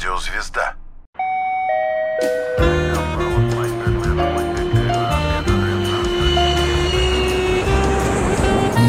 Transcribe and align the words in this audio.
Радиозвезда. 0.00 0.74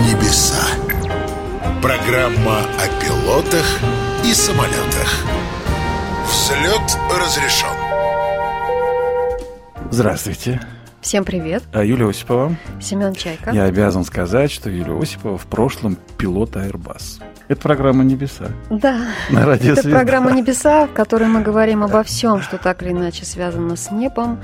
Небеса. 0.07 0.63
Программа 1.81 2.59
о 2.59 3.03
пилотах 3.03 3.65
и 4.23 4.33
самолетах. 4.33 5.25
Взлет 6.27 6.97
разрешен. 7.19 7.67
Здравствуйте. 9.89 10.61
Всем 11.01 11.25
привет. 11.25 11.63
А 11.73 11.83
Юлия 11.83 12.07
Осипова. 12.07 12.55
Семен 12.79 13.13
Чайка. 13.15 13.51
Я 13.51 13.65
обязан 13.65 14.05
сказать, 14.05 14.49
что 14.49 14.69
Юлия 14.69 14.97
Осипова 14.97 15.37
в 15.37 15.45
прошлом 15.45 15.97
пилот 16.17 16.55
Airbus. 16.55 17.21
Это 17.47 17.61
программа 17.61 18.03
«Небеса». 18.03 18.45
Да, 18.69 18.97
На 19.29 19.45
радио 19.45 19.73
это 19.73 19.81
«Звезда». 19.81 19.99
программа 19.99 20.31
«Небеса», 20.31 20.87
в 20.87 20.93
которой 20.93 21.27
мы 21.27 21.41
говорим 21.41 21.83
обо 21.83 22.03
всем, 22.03 22.41
что 22.41 22.57
так 22.57 22.81
или 22.83 22.91
иначе 22.91 23.25
связано 23.25 23.75
с 23.75 23.91
небом. 23.91 24.39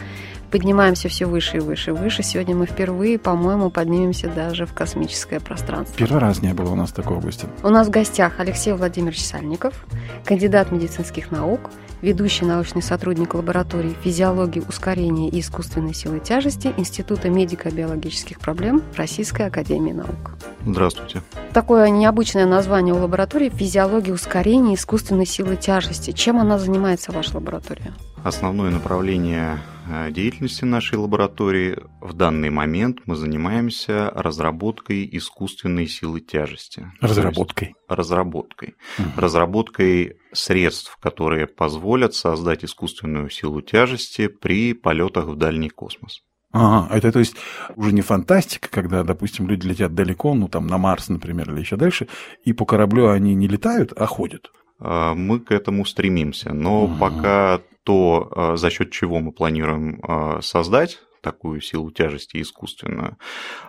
Поднимаемся 0.52 1.10
все 1.10 1.26
выше 1.26 1.58
и 1.58 1.60
выше 1.60 1.92
и 1.92 1.94
выше. 1.94 2.24
Сегодня 2.24 2.56
мы 2.56 2.66
впервые, 2.66 3.20
по-моему, 3.20 3.70
поднимемся 3.70 4.30
даже 4.30 4.66
в 4.66 4.74
космическое 4.74 5.40
пространство. 5.40 5.98
Первый 5.98 6.20
раз 6.20 6.42
не 6.42 6.54
было 6.54 6.72
у 6.72 6.76
нас 6.76 6.92
такого 6.92 7.20
гостя. 7.20 7.48
У 7.64 7.70
нас 7.70 7.88
в 7.88 7.90
гостях 7.90 8.40
Алексей 8.40 8.74
Владимирович 8.74 9.24
Сальников, 9.26 9.86
кандидат 10.24 10.72
медицинских 10.72 11.32
наук, 11.32 11.60
ведущий 12.02 12.46
научный 12.46 12.82
сотрудник 12.82 13.34
лаборатории 13.34 13.96
физиологии 14.04 14.62
ускорения 14.68 15.30
и 15.30 15.42
искусственной 15.42 15.94
силы 15.94 16.20
тяжести 16.20 16.74
Института 16.78 17.30
медико-биологических 17.30 18.40
проблем 18.40 18.82
Российской 18.96 19.48
Академии 19.48 19.92
Наук. 19.92 20.38
Здравствуйте. 20.66 21.22
Такое 21.54 21.90
необычное 21.90 22.46
название 22.46 22.94
у 22.94 23.00
лаборатории 23.00 23.50
физиологии 23.50 24.12
ускорения 24.12 24.76
искусственной 24.76 25.26
силы 25.26 25.56
тяжести. 25.56 26.12
Чем 26.12 26.40
она 26.40 26.58
занимается, 26.58 27.12
ваша 27.12 27.36
лаборатория? 27.36 27.94
Основное 28.28 28.72
направление 28.72 29.60
э, 29.90 30.12
деятельности 30.12 30.66
нашей 30.66 30.96
лаборатории 30.96 31.78
в 32.02 32.12
данный 32.12 32.50
момент 32.50 32.98
мы 33.06 33.16
занимаемся 33.16 34.12
разработкой 34.14 35.08
искусственной 35.14 35.88
силы 35.88 36.20
тяжести. 36.20 36.92
Разработкой. 37.00 37.76
Разработкой. 37.88 38.76
Мгм. 38.98 39.12
Разработкой 39.16 40.18
средств, 40.34 40.98
которые 41.02 41.48
позволят 41.48 42.16
создать 42.16 42.66
искусственную 42.66 43.30
силу 43.30 43.62
тяжести 43.62 44.28
при 44.28 44.74
полетах 44.74 45.28
в 45.28 45.38
дальний 45.38 45.70
космос. 45.70 46.20
Ага, 46.52 46.94
это 46.94 47.14
то 47.14 47.20
есть 47.20 47.38
уже 47.78 47.94
не 47.94 48.02
фантастика, 48.02 48.68
когда, 48.70 49.04
допустим, 49.06 49.48
люди 49.48 49.68
летят 49.68 49.96
далеко, 49.96 50.34
ну 50.34 50.50
там 50.50 50.68
на 50.68 50.78
Марс, 50.78 51.08
например, 51.08 51.50
или 51.54 51.62
еще 51.62 51.78
дальше, 51.78 52.10
и 52.44 52.52
по 52.52 52.66
кораблю 52.66 53.08
они 53.08 53.36
не 53.36 53.48
летают, 53.48 53.94
а 53.96 54.06
ходят. 54.06 54.52
Э, 54.82 55.14
Мы 55.16 55.40
к 55.40 55.54
этому 55.54 55.86
стремимся, 55.86 56.52
но 56.54 56.88
Мгм. 56.88 57.00
пока 57.00 57.62
то, 57.88 58.30
э, 58.36 58.58
за 58.58 58.70
счет 58.70 58.92
чего 58.92 59.22
мы 59.22 59.32
планируем 59.32 60.02
э, 60.02 60.42
создать 60.42 61.00
такую 61.22 61.62
силу 61.62 61.90
тяжести 61.90 62.42
искусственную, 62.42 63.18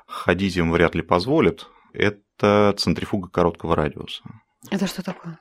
ходить 0.08 0.56
им 0.56 0.72
вряд 0.72 0.96
ли 0.96 1.02
позволит, 1.02 1.68
это 1.92 2.74
центрифуга 2.76 3.28
короткого 3.28 3.76
радиуса. 3.76 4.24
Это 4.72 4.88
что 4.88 5.04
такое? 5.04 5.38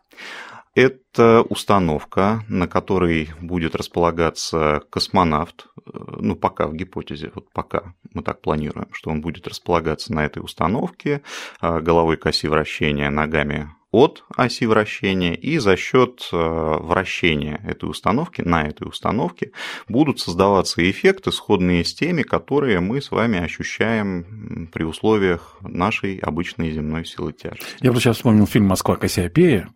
Это 0.76 1.42
установка, 1.42 2.46
на 2.48 2.68
которой 2.68 3.32
будет 3.42 3.74
располагаться 3.74 4.84
космонавт, 4.92 5.66
э, 5.88 5.90
ну 6.20 6.36
пока 6.36 6.68
в 6.68 6.76
гипотезе, 6.76 7.32
вот 7.34 7.52
пока 7.52 7.96
мы 8.14 8.22
так 8.22 8.42
планируем, 8.42 8.90
что 8.92 9.10
он 9.10 9.22
будет 9.22 9.48
располагаться 9.48 10.14
на 10.14 10.24
этой 10.24 10.44
установке, 10.44 11.24
головой 11.60 12.18
к 12.18 12.28
оси 12.28 12.48
вращения, 12.48 13.10
ногами 13.10 13.72
от 13.92 14.26
оси 14.36 14.66
вращения, 14.66 15.34
и 15.34 15.60
за 15.60 15.78
счет 15.78 16.28
э, 16.34 16.38
вращения 16.38 17.62
этой 17.66 17.90
установки, 17.90 18.42
на 18.42 18.64
этой 18.64 18.88
установке, 18.88 19.52
будут 19.88 20.20
создаваться 20.20 20.90
эффекты, 20.90 21.32
сходные 21.32 21.86
с 21.86 21.94
теми, 21.94 22.24
которые 22.24 22.82
мы 22.82 23.02
с 23.02 23.12
вами 23.12 23.40
ощущаем 23.40 24.70
при 24.74 24.84
условиях 24.84 25.58
нашей 25.62 26.18
обычной 26.18 26.72
земной 26.72 27.06
силы 27.06 27.32
тяжести. 27.32 27.66
Я 27.80 27.94
вот 27.94 28.02
сейчас 28.02 28.18
вспомнил 28.18 28.46
фильм 28.46 28.66
«Москва 28.66 28.98
Кассиопея», 28.98 29.70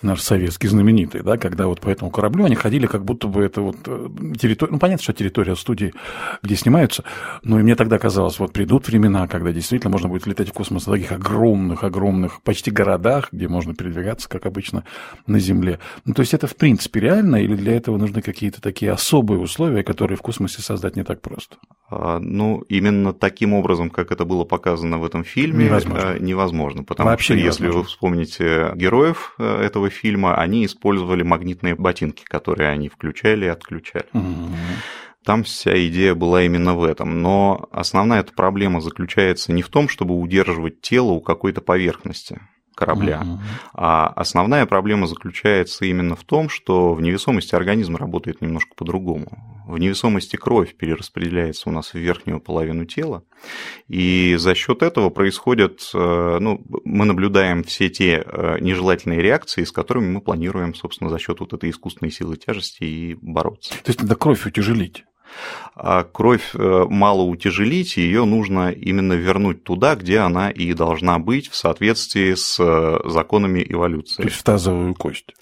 наш 0.00 0.20
советский 0.20 0.68
знаменитый, 0.68 1.22
да, 1.22 1.36
когда 1.36 1.66
вот 1.66 1.80
по 1.80 1.90
этому 1.90 2.10
кораблю 2.10 2.44
они 2.46 2.54
ходили, 2.54 2.86
как 2.86 3.04
будто 3.04 3.28
бы 3.28 3.42
это 3.42 3.60
вот 3.60 3.76
э, 3.86 4.08
территория, 4.40 4.72
ну, 4.72 4.78
понятно, 4.78 5.02
что 5.02 5.12
территория 5.12 5.56
студии, 5.56 5.92
где 6.42 6.56
снимаются, 6.56 7.04
но 7.42 7.60
и 7.60 7.62
мне 7.62 7.74
тогда 7.74 7.98
казалось, 7.98 8.38
вот 8.38 8.54
придут 8.54 8.88
времена, 8.88 9.28
когда 9.28 9.52
действительно 9.52 9.90
можно 9.90 10.08
будет 10.08 10.26
летать 10.26 10.48
в 10.48 10.52
космос 10.52 10.86
в 10.86 10.90
таких 10.90 11.12
огромных-огромных, 11.12 12.40
почти 12.42 12.70
городах, 12.70 13.28
где 13.30 13.46
можно 13.46 13.57
передвигаться, 13.74 14.28
как 14.28 14.46
обычно, 14.46 14.84
на 15.26 15.38
Земле. 15.38 15.78
Ну, 16.04 16.14
то 16.14 16.20
есть 16.20 16.34
это, 16.34 16.46
в 16.46 16.56
принципе, 16.56 17.00
реально, 17.00 17.36
или 17.36 17.56
для 17.56 17.76
этого 17.76 17.96
нужны 17.96 18.22
какие-то 18.22 18.60
такие 18.60 18.92
особые 18.92 19.40
условия, 19.40 19.82
которые 19.82 20.16
в 20.16 20.22
космосе 20.22 20.62
создать 20.62 20.96
не 20.96 21.04
так 21.04 21.20
просто? 21.20 21.56
А, 21.90 22.18
Ну, 22.18 22.60
именно 22.68 23.12
таким 23.12 23.54
образом, 23.54 23.90
как 23.90 24.12
это 24.12 24.24
было 24.24 24.44
показано 24.44 24.98
в 24.98 25.04
этом 25.04 25.24
фильме, 25.24 25.66
Невозможно. 25.66 26.14
э, 26.14 26.18
невозможно. 26.20 26.84
Потому 26.84 27.10
Вообще 27.10 27.34
что 27.34 27.44
если 27.44 27.62
невозможно. 27.64 27.80
вы 27.80 27.84
вспомните 27.86 28.72
героев 28.74 29.34
э, 29.38 29.62
этого 29.62 29.90
фильма, 29.90 30.36
они 30.36 30.64
использовали 30.66 31.22
магнитные 31.22 31.74
ботинки, 31.74 32.24
которые 32.24 32.70
они 32.70 32.88
включали 32.88 33.46
и 33.46 33.48
отключали. 33.48 34.06
Мгм. 34.12 34.54
Там 35.24 35.42
вся 35.44 35.76
идея 35.88 36.14
была 36.14 36.42
именно 36.44 36.74
в 36.74 36.82
этом. 36.84 37.20
Но 37.20 37.68
основная 37.70 38.20
эта 38.20 38.32
проблема 38.32 38.80
заключается 38.80 39.52
не 39.52 39.60
в 39.62 39.68
том, 39.68 39.88
чтобы 39.88 40.14
удерживать 40.18 40.80
тело 40.80 41.10
у 41.12 41.20
какой-то 41.20 41.60
поверхности 41.60 42.40
корабля, 42.78 43.22
Мгм. 43.24 43.40
а 43.74 44.06
основная 44.14 44.64
проблема 44.64 45.08
заключается 45.08 45.84
именно 45.84 46.14
в 46.14 46.22
том, 46.22 46.48
что 46.48 46.94
в 46.94 47.02
невесомости 47.02 47.56
организм 47.56 47.96
работает 47.96 48.40
немножко 48.40 48.76
по-другому. 48.76 49.64
В 49.66 49.76
невесомости 49.78 50.36
кровь 50.36 50.76
перераспределяется 50.76 51.68
у 51.68 51.72
нас 51.72 51.92
в 51.92 51.98
верхнюю 51.98 52.40
половину 52.40 52.84
тела, 52.84 53.24
и 53.88 54.36
за 54.38 54.54
счет 54.54 54.82
этого 54.82 55.10
происходят, 55.10 55.80
э, 55.92 56.38
ну, 56.40 56.64
мы 56.84 57.04
наблюдаем 57.04 57.64
все 57.64 57.88
те 57.90 58.22
э, 58.24 58.58
нежелательные 58.60 59.20
реакции, 59.22 59.64
с 59.64 59.72
которыми 59.72 60.08
мы 60.12 60.20
планируем, 60.20 60.74
собственно, 60.74 61.10
за 61.10 61.18
счет 61.18 61.40
вот 61.40 61.52
этой 61.52 61.70
искусственной 61.70 62.12
силы 62.12 62.36
тяжести 62.36 62.84
и 62.84 63.18
бороться. 63.20 63.70
То 63.82 63.88
есть 63.90 64.00
надо 64.02 64.14
кровь 64.14 64.46
утяжелить. 64.46 65.04
А 65.80 66.02
кровь 66.02 66.50
э, 66.54 66.86
мало 66.88 67.22
утяжелить, 67.22 67.98
и 67.98 68.00
ее 68.02 68.24
нужно 68.24 68.72
именно 68.72 69.12
вернуть 69.12 69.62
туда, 69.62 69.94
где 69.94 70.18
она 70.18 70.50
и 70.50 70.72
должна 70.72 71.20
быть 71.20 71.48
в 71.48 71.54
соответствии 71.54 72.34
с 72.34 72.58
э, 72.58 73.08
законами 73.08 73.62
То 73.62 73.72
эволюции. 73.74 74.24
есть 74.24 74.36
в 74.36 74.42
тазовую 74.42 74.94
кость. 74.96 75.34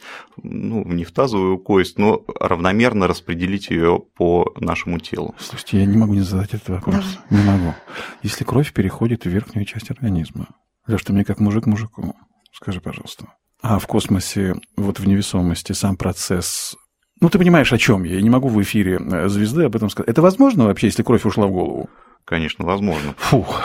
Ну, 0.43 0.85
не 0.85 1.05
в 1.05 1.13
тазовую 1.13 1.59
кость, 1.59 1.99
но 1.99 2.23
равномерно 2.39 3.07
распределить 3.07 3.71
ее 3.71 4.03
по 4.15 4.53
нашему 4.61 4.99
телу. 4.99 5.35
Слушайте, 5.39 5.79
я 5.79 5.87
не 5.87 5.97
могу 5.97 6.13
не 6.13 6.21
задать 6.21 6.53
этот 6.53 6.69
вопрос. 6.69 7.19
Не 7.31 7.43
могу. 7.43 7.75
Если 8.23 8.45
кровь 8.45 8.75
переходит 8.75 9.25
в 9.25 9.29
верхнюю 9.31 9.65
часть 9.65 9.91
организма, 9.91 10.49
Леш, 10.87 11.03
ты 11.03 11.15
мне 11.15 11.25
как 11.25 11.41
мужик 11.41 11.65
мужику, 11.65 12.15
скажи, 12.53 12.83
пожалуйста. 12.83 13.27
А 13.63 13.79
в 13.79 13.87
космосе, 13.87 14.55
вот 14.77 15.01
в 15.01 15.09
невесомости, 15.09 15.73
сам 15.73 15.97
процесс... 15.97 16.77
Ну, 17.21 17.31
ты 17.31 17.39
понимаешь, 17.39 17.73
о 17.73 17.79
чем 17.79 18.05
я. 18.05 18.17
Я 18.17 18.23
не 18.23 18.31
могу 18.31 18.49
в 18.49 18.61
эфире 18.63 18.99
э, 19.01 19.29
звезды 19.29 19.65
об 19.65 19.75
этом 19.75 19.89
сказать. 19.89 20.11
Это 20.11 20.21
возможно 20.21 20.67
вообще, 20.67 20.89
если 20.89 21.03
кровь 21.03 21.25
ушла 21.25 21.47
в 21.47 21.51
голову? 21.51 21.89
Конечно, 22.27 22.67
возможно. 22.67 23.15
Фух. 23.17 23.63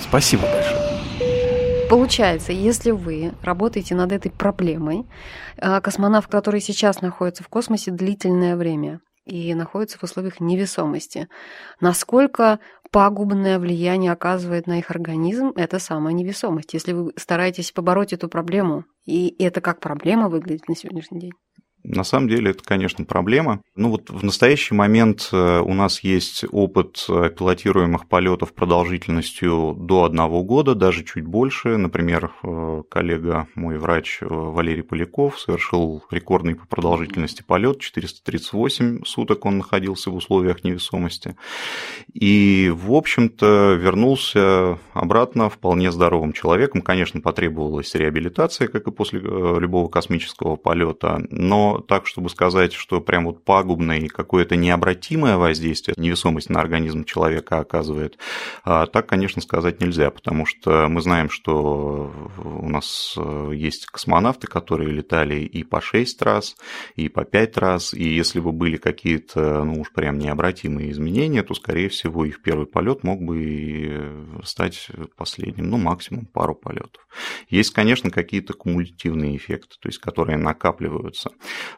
Спасибо 0.00 0.42
большое. 0.42 0.86
Получается, 1.90 2.52
если 2.52 2.90
вы 2.90 3.32
работаете 3.42 3.94
над 3.94 4.12
этой 4.12 4.30
проблемой, 4.30 5.06
а, 5.58 5.80
космонавт, 5.80 6.28
который 6.28 6.60
сейчас 6.60 7.00
находится 7.00 7.44
в 7.44 7.48
космосе 7.48 7.92
длительное 7.92 8.56
время 8.56 9.00
и 9.24 9.54
находится 9.54 9.98
в 9.98 10.02
условиях 10.02 10.40
невесомости, 10.40 11.28
насколько 11.80 12.58
пагубное 12.90 13.58
влияние 13.60 14.12
оказывает 14.12 14.66
на 14.66 14.78
их 14.78 14.90
организм 14.90 15.52
эта 15.54 15.78
самая 15.78 16.12
невесомость, 16.12 16.74
если 16.74 16.92
вы 16.92 17.12
стараетесь 17.16 17.70
побороть 17.70 18.12
эту 18.12 18.28
проблему, 18.28 18.84
и 19.04 19.34
это 19.38 19.60
как 19.60 19.80
проблема 19.80 20.28
выглядит 20.28 20.68
на 20.68 20.74
сегодняшний 20.74 21.20
день? 21.20 21.32
На 21.88 22.02
самом 22.02 22.28
деле 22.28 22.50
это, 22.50 22.64
конечно, 22.64 23.04
проблема. 23.04 23.62
Ну 23.76 23.90
вот 23.90 24.10
в 24.10 24.24
настоящий 24.24 24.74
момент 24.74 25.28
э, 25.32 25.60
у 25.60 25.72
нас 25.72 26.00
есть 26.00 26.44
опыт 26.50 27.06
э, 27.08 27.30
пилотируемых 27.30 28.08
полетов 28.08 28.54
продолжительностью 28.54 29.76
до 29.78 30.02
одного 30.02 30.42
года, 30.42 30.74
даже 30.74 31.04
чуть 31.04 31.24
больше. 31.24 31.76
Например, 31.76 32.32
э, 32.42 32.82
коллега, 32.90 33.46
мой 33.54 33.78
врач 33.78 34.18
Валерий 34.20 34.82
Поляков 34.82 35.38
совершил 35.38 36.02
рекордный 36.10 36.56
по 36.56 36.66
продолжительности 36.66 37.44
полет, 37.46 37.78
438 37.78 39.04
суток 39.04 39.44
он 39.44 39.58
находился 39.58 40.10
в 40.10 40.16
условиях 40.16 40.64
невесомости. 40.64 41.36
И, 42.12 42.72
в 42.74 42.92
общем-то, 42.94 43.74
вернулся 43.74 44.80
обратно 44.92 45.48
вполне 45.50 45.92
здоровым 45.92 46.32
человеком. 46.32 46.82
Конечно, 46.82 47.20
потребовалась 47.20 47.94
реабилитация, 47.94 48.66
как 48.66 48.88
и 48.88 48.90
после 48.90 49.20
любого 49.20 49.88
космического 49.88 50.56
полета, 50.56 51.24
но 51.30 51.75
так, 51.80 52.06
чтобы 52.06 52.30
сказать, 52.30 52.72
что 52.72 53.00
прям 53.00 53.26
вот 53.26 53.44
пагубное 53.44 53.98
и 53.98 54.08
какое-то 54.08 54.56
необратимое 54.56 55.36
воздействие 55.36 55.94
невесомость 55.96 56.50
на 56.50 56.60
организм 56.60 57.04
человека 57.04 57.58
оказывает, 57.58 58.18
а, 58.64 58.86
так, 58.86 59.06
конечно, 59.06 59.42
сказать 59.42 59.80
нельзя, 59.80 60.10
потому 60.10 60.46
что 60.46 60.88
мы 60.88 61.00
знаем, 61.00 61.30
что 61.30 62.12
у 62.38 62.68
нас 62.68 63.14
э, 63.16 63.50
есть 63.54 63.86
космонавты, 63.86 64.46
которые 64.46 64.90
летали 64.90 65.40
и 65.40 65.62
по 65.64 65.80
6 65.80 66.22
раз, 66.22 66.56
и 66.94 67.08
по 67.08 67.24
5 67.24 67.56
раз, 67.58 67.94
и 67.94 68.04
если 68.04 68.40
бы 68.40 68.52
были 68.52 68.76
какие-то, 68.76 69.64
ну 69.64 69.80
уж 69.80 69.92
прям 69.92 70.18
необратимые 70.18 70.90
изменения, 70.90 71.42
то, 71.42 71.54
скорее 71.54 71.88
всего, 71.88 72.24
их 72.24 72.42
первый 72.42 72.66
полет 72.66 73.04
мог 73.04 73.22
бы 73.22 73.42
и 73.42 74.44
стать 74.44 74.88
последним, 75.16 75.70
ну, 75.70 75.78
максимум 75.78 76.26
пару 76.26 76.54
полетов. 76.54 77.06
Есть, 77.48 77.72
конечно, 77.72 78.10
какие-то 78.10 78.52
кумулятивные 78.54 79.36
эффекты, 79.36 79.76
то 79.80 79.88
есть 79.88 79.98
которые 79.98 80.36
накапливаются, 80.36 81.30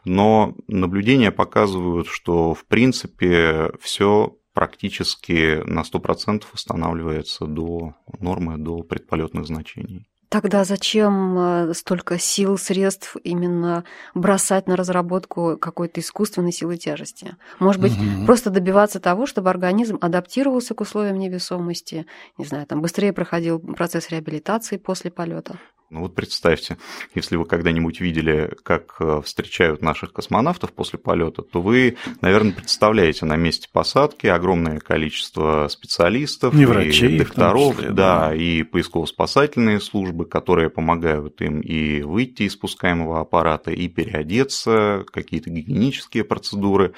но 0.05 0.55
наблюдения 0.67 1.31
показывают, 1.31 2.07
что, 2.07 2.53
в 2.53 2.65
принципе, 2.65 3.71
все 3.81 4.35
практически 4.53 5.61
на 5.65 5.81
100% 5.81 6.43
восстанавливается 6.51 7.45
до 7.45 7.95
нормы, 8.19 8.57
до 8.57 8.83
предполетных 8.83 9.45
значений. 9.45 10.09
Тогда 10.29 10.63
зачем 10.63 11.37
э, 11.39 11.73
столько 11.73 12.19
сил, 12.19 12.59
средств 12.59 13.17
именно 13.23 13.83
бросать 14.13 14.67
на 14.67 14.75
разработку 14.75 15.57
какой-то 15.57 16.01
искусственной 16.01 16.51
силы 16.51 16.77
тяжести? 16.77 17.35
Может 17.57 17.81
быть, 17.81 17.93
угу. 17.93 18.27
просто 18.27 18.51
добиваться 18.51 18.99
того, 18.99 19.25
чтобы 19.25 19.49
организм 19.49 19.97
адаптировался 19.99 20.75
к 20.75 20.81
условиям 20.81 21.17
невесомости, 21.17 22.05
не 22.37 22.45
знаю, 22.45 22.67
там 22.67 22.81
быстрее 22.81 23.11
проходил 23.11 23.59
процесс 23.59 24.11
реабилитации 24.11 24.77
после 24.77 25.09
полета? 25.09 25.57
Ну 25.89 26.01
вот 26.01 26.13
представьте, 26.13 26.77
если 27.15 27.35
вы 27.35 27.45
когда-нибудь 27.45 27.99
видели, 27.99 28.55
как 28.61 28.97
э, 28.99 29.21
встречают 29.25 29.81
наших 29.81 30.13
космонавтов 30.13 30.71
после 30.71 30.99
полета, 30.99 31.41
то 31.41 31.63
вы, 31.63 31.97
наверное, 32.21 32.51
представляете 32.51 33.25
на 33.25 33.35
месте 33.37 33.67
посадки 33.71 34.27
огромное 34.27 34.79
количество 34.79 35.67
специалистов, 35.67 36.53
Не 36.53 36.67
врачей, 36.67 37.15
и 37.15 37.17
докторов, 37.17 37.77
числе, 37.77 37.89
да, 37.89 38.27
да, 38.29 38.35
и 38.35 38.61
поисково-спасательные 38.61 39.79
службы, 39.79 40.25
которые 40.25 40.69
помогают 40.69 41.41
им 41.41 41.59
и 41.59 42.03
выйти 42.03 42.43
из 42.43 42.53
спускаемого 42.53 43.19
аппарата, 43.19 43.71
и 43.71 43.87
переодеться, 43.87 45.05
какие-то 45.11 45.49
гигиенические 45.49 46.23
процедуры 46.23 46.93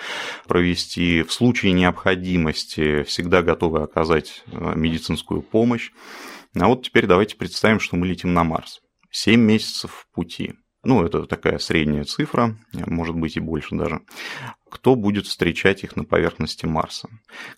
провести. 0.50 1.24
В 1.24 1.32
случае 1.32 1.72
необходимости 1.72 3.04
всегда 3.04 3.42
готовы 3.42 3.84
оказать 3.84 4.44
э, 4.48 4.74
медицинскую 4.76 5.42
помощь. 5.42 5.92
А 6.60 6.68
вот 6.68 6.84
теперь 6.84 7.08
давайте 7.08 7.38
представим, 7.38 7.80
что 7.80 7.96
мы 7.96 8.08
летим 8.08 8.34
на 8.34 8.44
Марс. 8.44 8.82
7 9.12 9.40
месяцев 9.40 10.08
пути. 10.14 10.54
Ну, 10.84 11.04
это 11.06 11.26
такая 11.26 11.60
средняя 11.60 12.04
цифра, 12.06 12.58
может 12.74 13.16
быть 13.16 13.38
и 13.38 13.40
больше 13.40 13.76
даже 13.76 14.02
кто 14.72 14.96
будет 14.96 15.28
встречать 15.28 15.84
их 15.84 15.96
на 15.96 16.06
поверхности 16.06 16.66
Марса. 16.66 17.10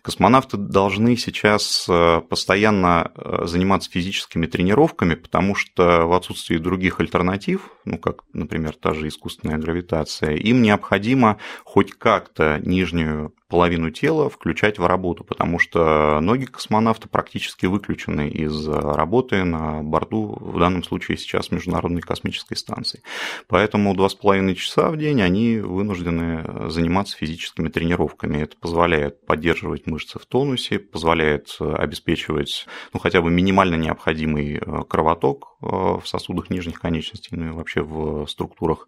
Космонавты 0.02 0.58
должны 0.58 1.16
сейчас 1.16 1.86
э, 1.88 2.22
постоянно 2.28 3.12
э, 3.16 3.46
заниматься 3.46 3.90
физическими 3.90 4.48
тренировками, 4.48 5.14
потому 5.14 5.56
что 5.56 6.08
в 6.08 6.14
отсутствии 6.14 6.58
других 6.58 7.00
альтернатив, 7.00 7.70
ну 7.86 7.98
как, 8.00 8.24
например, 8.34 8.76
та 8.76 8.94
же 8.94 9.08
искусственная 9.08 9.60
гравитация, 9.60 10.36
им 10.36 10.62
необходимо 10.62 11.38
хоть 11.64 11.94
как-то 11.94 12.60
нижнюю 12.66 13.34
половину 13.54 13.92
тела 13.92 14.32
включать 14.32 14.80
в 14.80 14.86
работу, 14.88 15.24
потому 15.24 15.60
что 15.60 16.20
ноги 16.22 16.46
космонавта 16.46 17.08
практически 17.08 17.68
выключены 17.68 18.28
из 18.28 18.68
работы 18.68 19.44
на 19.44 19.84
борту, 19.84 20.36
в 20.40 20.58
данном 20.58 20.82
случае 20.82 21.20
сейчас 21.20 21.52
Международной 21.52 22.02
космической 22.02 22.56
станции. 22.56 23.04
Поэтому 23.48 23.94
два 23.94 24.10
с 24.10 24.16
половиной 24.16 24.56
часа 24.56 24.90
в 24.90 24.98
день 24.98 25.22
они 25.22 25.60
вынуждены 25.60 26.72
заниматься 26.72 27.16
физическими 27.16 27.70
тренировками. 27.70 28.40
Это 28.40 28.58
позволяет 28.58 29.24
поддерживать 29.24 29.86
мышцы 29.86 30.18
в 30.18 30.26
тонусе, 30.26 30.80
позволяет 30.80 31.56
э, 31.60 31.74
обеспечивать 31.76 32.66
ну, 32.92 33.00
хотя 33.00 33.22
бы 33.22 33.30
минимально 33.30 33.76
необходимый 33.76 34.56
э, 34.56 34.84
кровоток 34.90 35.58
э, 35.62 35.66
в 35.68 36.04
сосудах 36.06 36.50
нижних 36.50 36.82
конечностей, 36.82 37.36
ну 37.36 37.50
и 37.50 37.52
вообще 37.52 37.84
в 37.84 38.26
структурах 38.26 38.88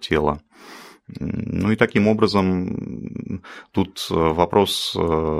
тела. 0.00 0.40
Ну 1.08 1.70
и 1.70 1.76
таким 1.76 2.08
образом 2.08 3.40
тут 3.70 4.06
вопрос 4.10 4.96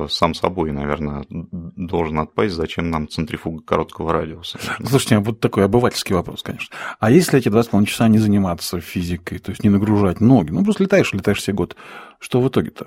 сам 0.09 0.35
собой, 0.35 0.71
наверное, 0.71 1.25
должен 1.29 2.21
отпасть, 2.21 2.55
зачем 2.55 2.91
нам 2.91 3.09
центрифуга 3.09 3.65
короткого 3.65 4.13
радиуса. 4.13 4.61
Слушайте, 4.85 5.17
а 5.17 5.21
вот 5.21 5.41
такой 5.41 5.65
обывательский 5.65 6.15
вопрос, 6.15 6.45
конечно. 6.45 6.75
А 7.01 7.11
если 7.11 7.41
эти 7.41 7.49
2,5 7.49 7.85
часа 7.87 8.07
не 8.07 8.19
заниматься 8.19 8.81
физикой, 8.81 9.41
то 9.41 9.51
есть 9.51 9.65
не 9.65 9.71
нагружать 9.71 10.21
ноги, 10.21 10.53
ну 10.53 10.63
просто 10.63 10.85
летаешь, 10.85 11.13
летаешь 11.13 11.39
все 11.39 11.53
год, 11.53 11.75
что 12.21 12.41
в 12.41 12.49
итоге-то? 12.49 12.87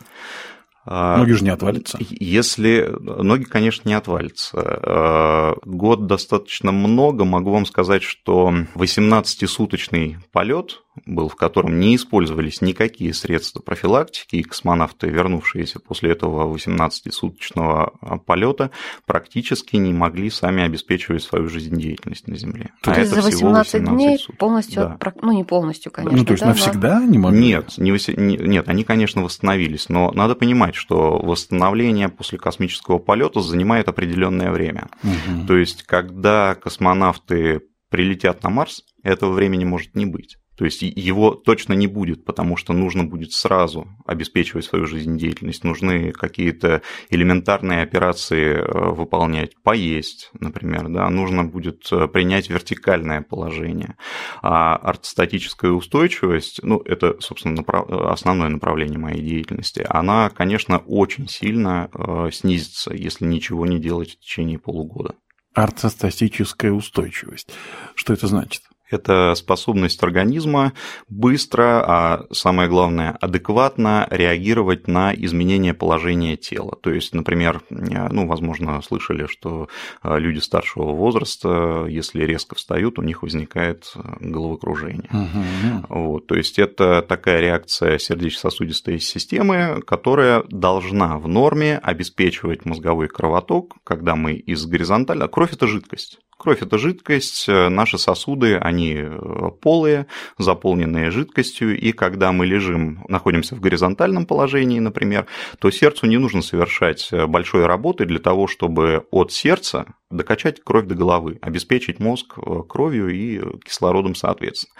А, 0.85 1.17
ноги 1.17 1.33
же 1.33 1.43
не 1.43 1.51
отвалятся. 1.51 1.97
Если 1.99 2.89
ноги, 2.99 3.43
конечно, 3.43 3.87
не 3.87 3.93
отвалятся. 3.93 4.57
А, 4.57 5.55
год 5.63 6.07
достаточно 6.07 6.71
много. 6.71 7.25
Могу 7.25 7.51
вам 7.51 7.65
сказать, 7.67 8.01
что 8.01 8.51
18-суточный 8.73 10.15
полет 10.31 10.81
был, 11.05 11.29
в 11.29 11.35
котором 11.35 11.79
не 11.79 11.95
использовались 11.95 12.61
никакие 12.61 13.13
средства 13.13 13.61
профилактики, 13.61 14.37
и 14.37 14.43
космонавты, 14.43 15.07
вернувшиеся 15.07 15.79
после 15.79 16.11
этого 16.11 16.53
18-суточного 16.55 18.19
полета, 18.25 18.71
практически 19.05 19.75
не 19.77 19.93
могли 19.93 20.29
сами 20.29 20.63
обеспечивать 20.63 21.23
свою 21.23 21.47
жизнедеятельность 21.47 22.27
на 22.27 22.35
Земле. 22.35 22.71
То 22.81 22.91
а 22.91 22.99
есть 22.99 23.11
за 23.11 23.21
18, 23.21 23.73
18 23.73 23.83
дней 23.95 24.17
суток. 24.17 24.37
полностью, 24.37 24.75
да. 24.75 24.97
от... 24.99 25.21
ну 25.21 25.31
не 25.31 25.43
полностью, 25.43 25.91
конечно. 25.91 26.17
Ну 26.17 26.25
то 26.25 26.33
есть 26.33 26.43
да, 26.43 26.49
навсегда 26.49 26.99
но... 26.99 27.05
не 27.05 27.17
могли? 27.17 27.39
Нет, 27.39 27.77
не, 27.77 27.91
нет, 28.37 28.67
они, 28.67 28.83
конечно, 28.83 29.23
восстановились, 29.23 29.89
но 29.89 30.11
надо 30.11 30.35
понимать, 30.35 30.75
что 30.75 31.19
восстановление 31.19 32.09
после 32.09 32.37
космического 32.37 32.99
полета 32.99 33.41
занимает 33.41 33.87
определенное 33.87 34.51
время. 34.51 34.89
Угу. 35.03 35.47
То 35.47 35.57
есть, 35.57 35.83
когда 35.83 36.55
космонавты 36.55 37.61
прилетят 37.89 38.43
на 38.43 38.49
Марс, 38.49 38.83
этого 39.03 39.33
времени 39.33 39.65
может 39.65 39.95
не 39.95 40.05
быть. 40.05 40.38
То 40.59 40.65
есть 40.65 40.81
его 40.81 41.35
точно 41.35 41.71
не 41.71 41.87
будет, 41.87 42.25
потому 42.25 42.57
что 42.57 42.73
нужно 42.73 43.05
будет 43.05 43.31
сразу 43.31 43.87
обеспечивать 44.05 44.65
свою 44.65 44.87
жизнедеятельность, 44.87 45.63
нужны 45.63 46.11
какие-то 46.11 46.81
элементарные 47.09 47.81
операции 47.81 48.55
э, 48.55 48.91
выполнять, 48.91 49.55
поесть, 49.63 50.31
например, 50.37 50.89
да, 50.89 51.09
нужно 51.09 51.45
будет 51.45 51.87
э, 51.93 52.09
принять 52.09 52.49
вертикальное 52.49 53.21
положение. 53.21 53.95
А 54.41 54.75
ортостатическая 54.75 55.71
устойчивость, 55.71 56.59
ну, 56.61 56.79
это, 56.79 57.15
собственно, 57.21 57.55
направ... 57.55 57.89
основное 57.89 58.49
направление 58.49 58.99
моей 58.99 59.21
деятельности, 59.21 59.85
она, 59.87 60.29
конечно, 60.29 60.79
очень 60.79 61.29
сильно 61.29 61.89
э, 61.93 62.31
снизится, 62.33 62.93
если 62.93 63.23
ничего 63.23 63.65
не 63.65 63.79
делать 63.79 64.11
в 64.11 64.19
течение 64.19 64.59
полугода. 64.59 65.15
Ортостатическая 65.53 66.73
устойчивость. 66.73 67.49
Что 67.95 68.11
это 68.11 68.27
значит? 68.27 68.63
Это 68.89 69.33
способность 69.35 70.01
организма 70.03 70.73
быстро, 71.07 71.83
а 71.85 72.25
самое 72.31 72.69
главное, 72.69 73.11
адекватно 73.11 74.07
реагировать 74.09 74.87
на 74.87 75.13
изменение 75.13 75.73
положения 75.73 76.35
тела. 76.37 76.77
То 76.81 76.91
есть, 76.91 77.13
например, 77.13 77.61
ну, 77.69 78.27
возможно, 78.27 78.81
слышали, 78.81 79.27
что 79.27 79.67
а, 80.01 80.17
люди 80.17 80.39
старшего 80.39 80.91
возраста, 80.91 81.85
если 81.87 82.23
резко 82.23 82.55
встают, 82.55 82.99
у 82.99 83.01
них 83.03 83.23
возникает 83.23 83.91
а, 83.95 84.17
головокружение. 84.19 85.09
Угу. 85.11 85.85
Вот, 85.89 86.27
то 86.27 86.35
есть, 86.35 86.59
это 86.59 87.01
такая 87.01 87.41
реакция 87.41 87.97
сердечно-сосудистой 87.97 88.99
системы, 88.99 89.81
которая 89.85 90.43
должна 90.49 91.17
в 91.17 91.27
норме 91.27 91.77
обеспечивать 91.77 92.65
мозговой 92.65 93.07
кровоток, 93.07 93.75
когда 93.83 94.15
мы 94.15 94.33
из 94.33 94.65
горизонтально... 94.65 95.27
Кровь– 95.27 95.53
это 95.53 95.67
жидкость. 95.67 96.19
Кровь– 96.39 96.61
это 96.61 96.77
жидкость, 96.77 97.49
э, 97.49 97.67
наши 97.67 97.97
сосуды, 97.97 98.55
они 98.55 98.95
э, 98.95 99.49
полые, 99.61 100.07
заполненные 100.37 101.11
жидкостью, 101.11 101.77
и 101.77 101.91
когда 101.91 102.31
мы 102.31 102.45
лежим, 102.45 103.03
находимся 103.09 103.55
в 103.55 103.59
горизонтальном 103.59 104.25
положении, 104.25 104.79
например, 104.79 105.27
то 105.59 105.69
сердцу 105.69 106.05
не 106.07 106.17
нужно 106.17 106.41
совершать 106.41 107.09
э, 107.11 107.27
большой 107.27 107.65
работы 107.65 108.05
для 108.05 108.19
того, 108.19 108.47
чтобы 108.47 109.05
от 109.11 109.33
сердца 109.33 109.87
докачать 110.09 110.63
кровь 110.63 110.85
до 110.85 110.95
головы, 110.95 111.39
обеспечить 111.41 111.99
мозг 111.99 112.37
кровью 112.69 113.09
и 113.09 113.59
кислородом 113.59 114.15
соответственно. 114.15 114.73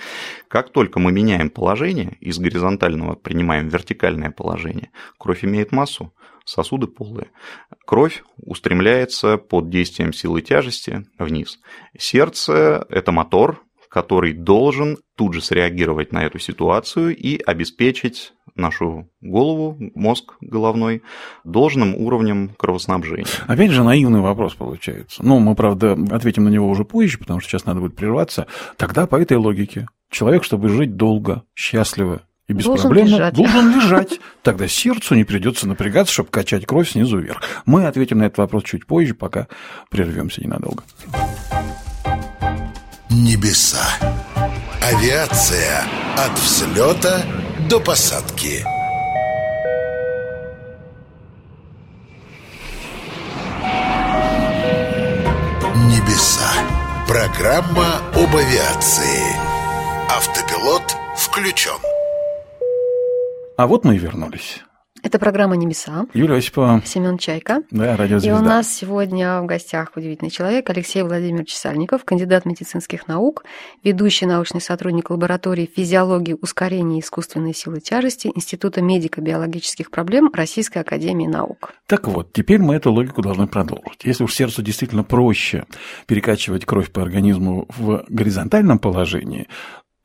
Как 0.48 0.72
только 0.72 1.02
мы 1.02 1.12
меняем 1.12 1.50
положение, 1.50 2.16
из 2.22 2.40
горизонтального 2.40 3.16
принимаем 3.16 3.68
вертикальное 3.68 4.32
положение, 4.32 4.92
кровь 5.18 5.44
имеет 5.44 5.74
массу, 5.74 6.14
сосуды 6.46 6.88
полые. 6.88 7.32
Кровь 7.86 8.24
устремляется 8.38 9.38
под 9.38 9.70
действием 9.70 10.14
силы 10.14 10.42
тяжести 10.42 11.06
вниз. 11.18 11.60
Сердце– 11.98 12.86
это 12.90 13.12
мотор, 13.12 13.64
который 13.90 14.34
должен 14.34 14.98
тут 15.16 15.34
же 15.34 15.42
среагировать 15.42 16.12
на 16.12 16.24
эту 16.24 16.40
ситуацию 16.40 17.16
и 17.16 17.42
обеспечить 17.42 18.34
нашу 18.56 19.10
голову, 19.22 19.78
мозг 19.96 20.36
головной 20.42 21.02
должным 21.44 21.96
уровнем 21.96 22.50
кровоснабжения. 22.58 23.26
Опять 23.48 23.72
же, 23.72 23.84
наивный 23.84 24.22
вопрос 24.22 24.54
получается. 24.54 25.26
Ну, 25.26 25.40
мы, 25.40 25.56
правда, 25.56 25.98
ответим 26.12 26.44
на 26.44 26.50
него 26.50 26.70
уже 26.70 26.86
позже, 26.86 27.18
потому 27.18 27.40
что 27.40 27.50
сейчас 27.50 27.66
надо 27.66 27.80
будет 27.80 27.96
прерваться. 27.96 28.48
Тогда 28.78 29.08
по 29.08 29.16
этой 29.16 29.38
логике 29.38 29.88
человек, 30.12 30.44
чтобы 30.44 30.70
жить 30.70 30.96
долго, 30.96 31.44
счастливо 31.56 32.22
и 32.50 32.54
беспроблемно 32.54 32.92
должен 32.92 33.06
лежать. 33.06 33.34
должен 33.36 33.76
лежать. 33.76 34.20
Тогда 34.42 34.68
сердцу 34.68 35.14
не 35.14 35.24
придется 35.24 35.68
напрягаться, 35.68 36.14
чтобы 36.14 36.30
качать 36.30 36.66
кровь 36.66 36.90
снизу 36.90 37.20
вверх. 37.20 37.42
Мы 37.66 37.86
ответим 37.86 38.18
на 38.18 38.24
этот 38.24 38.40
вопрос 38.40 38.64
чуть 38.64 38.88
позже, 38.88 39.14
пока 39.14 39.48
прервемся 39.90 40.42
ненадолго. 40.42 40.84
Небеса. 43.12 43.86
Авиация 44.82 45.84
от 46.18 46.38
взлета 46.40 47.22
до 47.70 47.80
посадки. 47.80 48.66
Небеса. 55.86 56.50
Программа 57.08 57.98
об 58.16 58.36
авиации. 58.36 59.36
Автопилот 60.10 60.98
включен. 61.16 61.99
А 63.60 63.68
вот 63.68 63.84
мы 63.84 63.96
и 63.96 63.98
вернулись. 63.98 64.64
Это 65.04 65.20
программа 65.20 65.58
«Небеса». 65.58 66.06
Юлия 66.14 66.38
Осипова. 66.38 66.82
Семен 66.86 67.18
Чайка. 67.18 67.64
Да, 67.72 67.98
радиозвезда. 67.98 68.30
И 68.30 68.42
у 68.42 68.42
нас 68.42 68.74
сегодня 68.74 69.42
в 69.42 69.48
гостях 69.48 69.92
удивительный 69.96 70.32
человек 70.32 70.70
Алексей 70.70 71.04
Владимирович 71.04 71.56
Сальников, 71.56 72.06
кандидат 72.06 72.46
медицинских 72.46 73.08
наук, 73.10 73.44
ведущий 73.84 74.26
научный 74.26 74.62
сотрудник 74.62 75.10
лаборатории 75.10 75.70
физиологии 75.74 76.38
ускорения 76.42 77.02
искусственной 77.02 77.54
силы 77.54 77.82
тяжести 77.82 78.32
Института 78.34 78.82
медико-биологических 78.82 79.90
проблем 79.90 80.30
Российской 80.34 80.80
Академии 80.80 81.28
Наук. 81.28 81.74
Так 81.86 82.08
вот, 82.08 82.32
теперь 82.32 82.60
мы 82.60 82.76
эту 82.76 82.94
логику 82.94 83.22
должны 83.22 83.48
продолжить. 83.48 84.04
Если 84.04 84.24
уж 84.24 84.34
сердцу 84.34 84.62
действительно 84.62 85.04
проще 85.04 85.66
перекачивать 86.08 86.66
кровь 86.66 86.92
по 86.92 87.02
организму 87.02 87.68
в 87.78 88.06
горизонтальном 88.08 88.80
положении, 88.80 89.48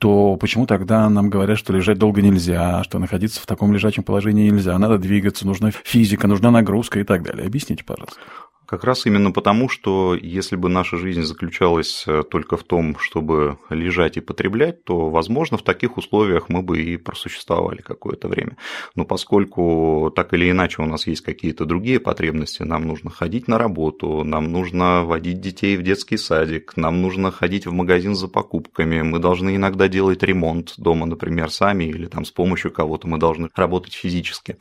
то 0.04 0.36
почему 0.36 0.66
тогда 0.66 1.08
нам 1.08 1.30
говорят, 1.30 1.56
что 1.56 1.72
лежать 1.72 1.96
долго 1.96 2.20
нельзя, 2.20 2.84
что 2.84 2.98
находиться 2.98 3.40
в 3.40 3.46
таком 3.46 3.72
лежачем 3.72 4.02
положении 4.02 4.50
нельзя, 4.50 4.76
надо 4.76 4.98
двигаться, 4.98 5.46
нужна 5.46 5.70
физика, 5.70 6.28
нужна 6.28 6.50
нагрузка 6.50 7.00
и 7.00 7.04
так 7.04 7.22
далее. 7.22 7.46
Объясните, 7.46 7.84
пожалуйста. 7.84 8.20
Как 8.66 8.84
раз 8.84 9.04
именно 9.04 9.30
потому, 9.30 9.68
что 9.68 10.14
если 10.14 10.56
бы 10.56 10.70
наша 10.70 10.96
жизнь 10.96 11.22
заключалась 11.22 12.04
э, 12.06 12.22
только 12.22 12.56
в 12.56 12.64
том, 12.64 12.96
чтобы 12.98 13.58
лежать 13.68 14.16
и 14.16 14.20
потреблять, 14.20 14.84
то, 14.84 15.10
возможно, 15.10 15.58
в 15.58 15.62
таких 15.62 15.98
условиях 15.98 16.48
мы 16.48 16.62
бы 16.62 16.80
и 16.80 16.96
просуществовали 16.96 17.82
какое-то 17.82 18.28
время. 18.28 18.56
Но 18.94 19.04
поскольку 19.04 20.10
так 20.16 20.32
или 20.32 20.50
иначе 20.50 20.80
у 20.80 20.86
нас 20.86 21.06
есть 21.06 21.20
какие-то 21.20 21.66
другие 21.66 22.00
потребности, 22.00 22.62
нам 22.62 22.86
нужно 22.86 23.10
ходить 23.10 23.48
на 23.48 23.58
работу, 23.58 24.24
нам 24.24 24.50
нужно 24.50 25.04
водить 25.04 25.40
детей 25.40 25.76
в 25.76 25.82
детский 25.82 26.16
садик, 26.16 26.76
нам 26.76 27.02
нужно 27.02 27.30
ходить 27.30 27.66
в 27.66 27.72
магазин 27.72 28.14
за 28.14 28.28
покупками, 28.28 29.02
мы 29.02 29.18
должны 29.18 29.56
иногда 29.56 29.88
делать 29.88 30.22
ремонт 30.22 30.74
дома, 30.78 31.04
например, 31.04 31.50
сами 31.50 31.84
или 31.84 32.06
там 32.06 32.24
с 32.24 32.30
помощью 32.30 32.72
кого-то, 32.72 33.08
мы 33.08 33.18
должны 33.18 33.50
работать 33.54 33.92
физически 33.92 34.56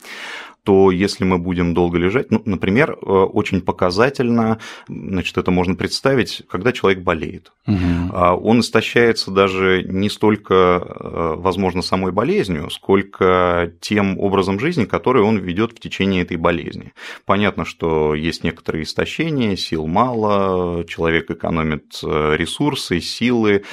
то 0.64 0.90
если 0.90 1.24
мы 1.24 1.38
будем 1.38 1.74
долго 1.74 1.98
лежать, 1.98 2.30
ну, 2.30 2.40
например, 2.46 2.92
э, 2.92 2.96
очень 3.06 3.60
показательно, 3.60 4.58
значит, 4.88 5.36
это 5.36 5.50
можно 5.50 5.74
представить, 5.74 6.42
когда 6.48 6.72
человек 6.72 7.04
болеет. 7.04 7.52
Угу. 7.66 8.16
Он 8.16 8.60
истощается 8.60 9.30
даже 9.30 9.82
не 9.82 10.08
столько, 10.08 10.54
э, 10.54 11.34
возможно, 11.36 11.82
самой 11.82 12.12
болезнью, 12.12 12.70
сколько 12.70 13.72
тем 13.80 14.18
образом 14.18 14.58
жизни, 14.58 14.86
который 14.86 15.22
он 15.22 15.36
ведет 15.36 15.72
в 15.72 15.80
течение 15.80 16.22
этой 16.22 16.38
болезни. 16.38 16.94
Понятно, 17.26 17.66
что 17.66 18.14
есть 18.14 18.42
некоторые 18.42 18.84
истощения, 18.84 19.56
сил 19.56 19.86
мало, 19.86 20.84
человек 20.84 21.30
экономит 21.30 22.00
э, 22.02 22.36
ресурсы, 22.36 23.00
силы, 23.00 23.64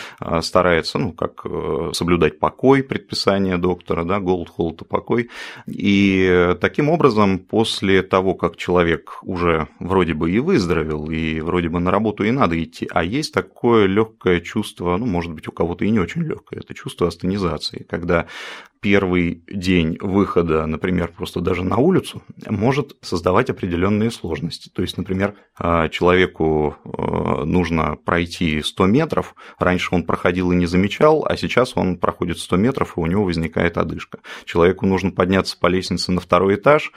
старается, 0.41 1.00
ну, 1.00 1.13
как 1.13 1.45
соблюдать 1.93 2.39
покой, 2.39 2.83
предписание 2.83 3.57
доктора, 3.57 4.03
да, 4.03 4.19
голод, 4.19 4.50
холод 4.50 4.81
и 4.81 4.86
покой. 4.86 5.29
И 5.67 6.55
таким 6.60 6.80
Таким 6.81 6.93
образом, 6.93 7.38
после 7.38 8.01
того, 8.01 8.33
как 8.33 8.57
человек 8.57 9.19
уже 9.21 9.67
вроде 9.79 10.15
бы 10.15 10.31
и 10.31 10.39
выздоровел, 10.39 11.11
и 11.11 11.39
вроде 11.39 11.69
бы 11.69 11.79
на 11.79 11.91
работу 11.91 12.23
и 12.23 12.31
надо 12.31 12.61
идти, 12.61 12.88
а 12.89 13.03
есть 13.03 13.35
такое 13.35 13.85
легкое 13.85 14.39
чувство, 14.39 14.97
ну, 14.97 15.05
может 15.05 15.31
быть, 15.31 15.47
у 15.47 15.51
кого-то 15.51 15.85
и 15.85 15.91
не 15.91 16.00
очень 16.00 16.23
легкое, 16.23 16.61
это 16.61 16.73
чувство 16.73 17.07
астенизации, 17.07 17.85
когда 17.88 18.25
первый 18.81 19.43
день 19.47 19.97
выхода, 20.01 20.65
например, 20.65 21.13
просто 21.15 21.39
даже 21.39 21.63
на 21.63 21.77
улицу, 21.77 22.23
может 22.47 22.97
создавать 23.01 23.50
определенные 23.50 24.09
сложности. 24.09 24.69
То 24.69 24.81
есть, 24.81 24.97
например, 24.97 25.35
а, 25.57 25.88
человеку 25.88 26.75
а, 26.83 27.45
нужно 27.45 27.95
пройти 27.95 28.61
100 28.61 28.88
метров, 28.88 29.35
раньше 29.59 29.93
он 29.93 30.03
проходил 30.03 30.51
и 30.51 30.55
не 30.55 30.65
замечал, 30.65 31.25
а 31.29 31.38
сейчас 31.38 31.77
он 31.77 31.97
проходит 31.97 32.39
100 32.39 32.57
метров, 32.57 32.97
и 32.97 33.00
у 33.00 33.05
него 33.05 33.23
возникает 33.23 33.77
одышка. 33.77 34.19
Человеку 34.45 34.88
нужно 34.88 35.11
подняться 35.11 35.57
по 35.59 35.67
лестнице 35.67 36.11
на 36.11 36.19
второй 36.19 36.55
этаж, 36.55 36.91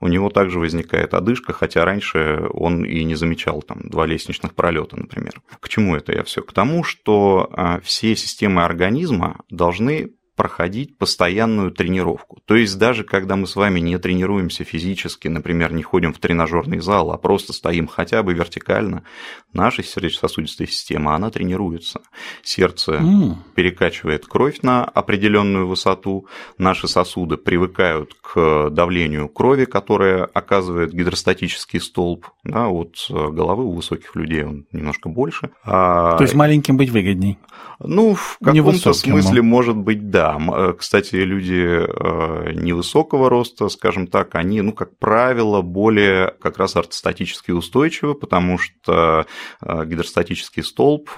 у 0.00 0.08
него 0.08 0.28
также 0.28 0.58
возникает 0.58 1.14
одышка, 1.14 1.52
хотя 1.52 1.84
раньше 1.84 2.46
он 2.52 2.84
и 2.84 3.02
не 3.04 3.14
замечал 3.14 3.62
там 3.62 3.80
два 3.88 4.06
лестничных 4.06 4.54
пролета, 4.54 4.96
например. 4.96 5.40
К 5.60 5.68
чему 5.68 5.96
это 5.96 6.12
я 6.12 6.22
все? 6.24 6.42
К 6.42 6.52
тому, 6.52 6.84
что 6.84 7.48
а, 7.52 7.80
все 7.80 8.14
системы 8.14 8.64
организма 8.64 9.40
должны 9.50 10.12
проходить 10.36 10.98
постоянную 10.98 11.70
тренировку. 11.70 12.40
То 12.44 12.56
есть 12.56 12.78
даже 12.78 13.04
когда 13.04 13.36
мы 13.36 13.46
с 13.46 13.56
вами 13.56 13.80
не 13.80 13.98
тренируемся 13.98 14.64
физически, 14.64 15.28
например, 15.28 15.72
не 15.72 15.82
ходим 15.82 16.12
в 16.12 16.18
тренажерный 16.18 16.80
зал, 16.80 17.12
а 17.12 17.18
просто 17.18 17.52
стоим 17.52 17.86
хотя 17.86 18.22
бы 18.22 18.34
вертикально, 18.34 19.04
наша 19.52 19.82
сердечно-сосудистая 19.82 20.66
система, 20.66 21.14
она 21.14 21.30
тренируется. 21.30 22.00
Сердце 22.42 22.94
mm. 22.94 23.34
перекачивает 23.54 24.26
кровь 24.26 24.60
на 24.62 24.84
определенную 24.84 25.66
высоту, 25.66 26.26
наши 26.58 26.88
сосуды 26.88 27.36
привыкают 27.36 28.14
к 28.20 28.70
давлению 28.70 29.28
крови, 29.28 29.64
которое 29.64 30.24
оказывает 30.24 30.92
гидростатический 30.92 31.80
столб. 31.80 32.26
Да, 32.42 32.68
от 32.68 32.96
головы 33.08 33.64
у 33.64 33.74
высоких 33.74 34.16
людей 34.16 34.44
он 34.44 34.66
немножко 34.72 35.08
больше. 35.08 35.50
А... 35.64 36.16
То 36.16 36.24
есть 36.24 36.34
маленьким 36.34 36.76
быть 36.76 36.90
выгодней? 36.90 37.38
Ну, 37.78 38.14
в 38.14 38.38
каком-то 38.42 38.92
смысле, 38.92 39.42
может 39.42 39.76
быть, 39.76 40.10
да. 40.10 40.23
Э, 40.32 40.72
кстати, 40.72 41.16
люди 41.16 41.66
э, 41.66 42.52
невысокого 42.52 43.28
роста, 43.28 43.68
скажем 43.68 44.06
так, 44.06 44.34
они, 44.34 44.60
ну, 44.62 44.72
как 44.72 44.96
правило, 44.98 45.62
более 45.62 46.34
как 46.40 46.58
раз 46.58 46.76
ортостатически 46.76 47.50
устойчивы, 47.50 48.14
потому 48.14 48.58
что 48.58 49.26
э, 49.60 49.84
гидростатический 49.86 50.62
столб 50.62 51.10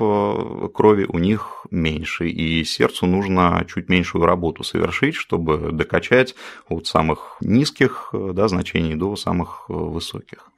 крови 0.75 1.07
у 1.09 1.19
них 1.19 1.67
меньше, 1.71 2.29
и 2.29 2.65
сердцу 2.65 3.07
нужно 3.07 3.65
чуть 3.69 3.89
меньшую 3.89 4.25
работу 4.25 4.65
совершить, 4.65 5.15
чтобы 5.15 5.73
докачать 5.73 6.35
от 6.69 6.87
самых 6.87 7.37
низких 7.41 8.11
да, 8.13 8.49
значений 8.49 8.95
до 8.95 9.17
самых 9.17 9.69
высоких. 9.69 10.51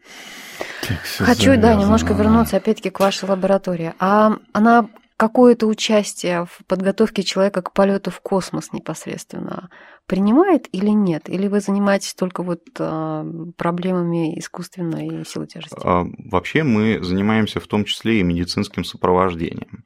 Хочу, 1.18 1.56
да, 1.56 1.74
немножко 1.74 2.14
вернуться 2.14 2.56
опять-таки 2.56 2.90
к 2.90 3.00
вашей 3.00 3.28
лаборатории. 3.28 3.94
А 3.98 4.36
она 4.52 4.88
какое-то 5.18 5.66
участие 5.66 6.46
в 6.46 6.64
подготовке 6.66 7.24
человека 7.24 7.60
к 7.60 7.72
полету 7.72 8.10
в 8.12 8.20
космос 8.20 8.72
непосредственно 8.72 9.68
принимает 10.06 10.68
или 10.72 10.88
нет? 10.88 11.28
Или 11.28 11.48
вы 11.48 11.60
занимаетесь 11.60 12.14
только 12.14 12.42
вот 12.42 12.62
а, 12.78 13.26
проблемами 13.56 14.38
искусственной 14.38 15.26
силы 15.26 15.46
тяжести? 15.46 15.76
А, 15.84 16.06
вообще 16.30 16.62
мы 16.62 17.02
занимаемся 17.02 17.60
в 17.60 17.66
том 17.66 17.84
числе 17.84 18.20
и 18.20 18.22
медицинским 18.22 18.84
сопровождением. 18.84 19.84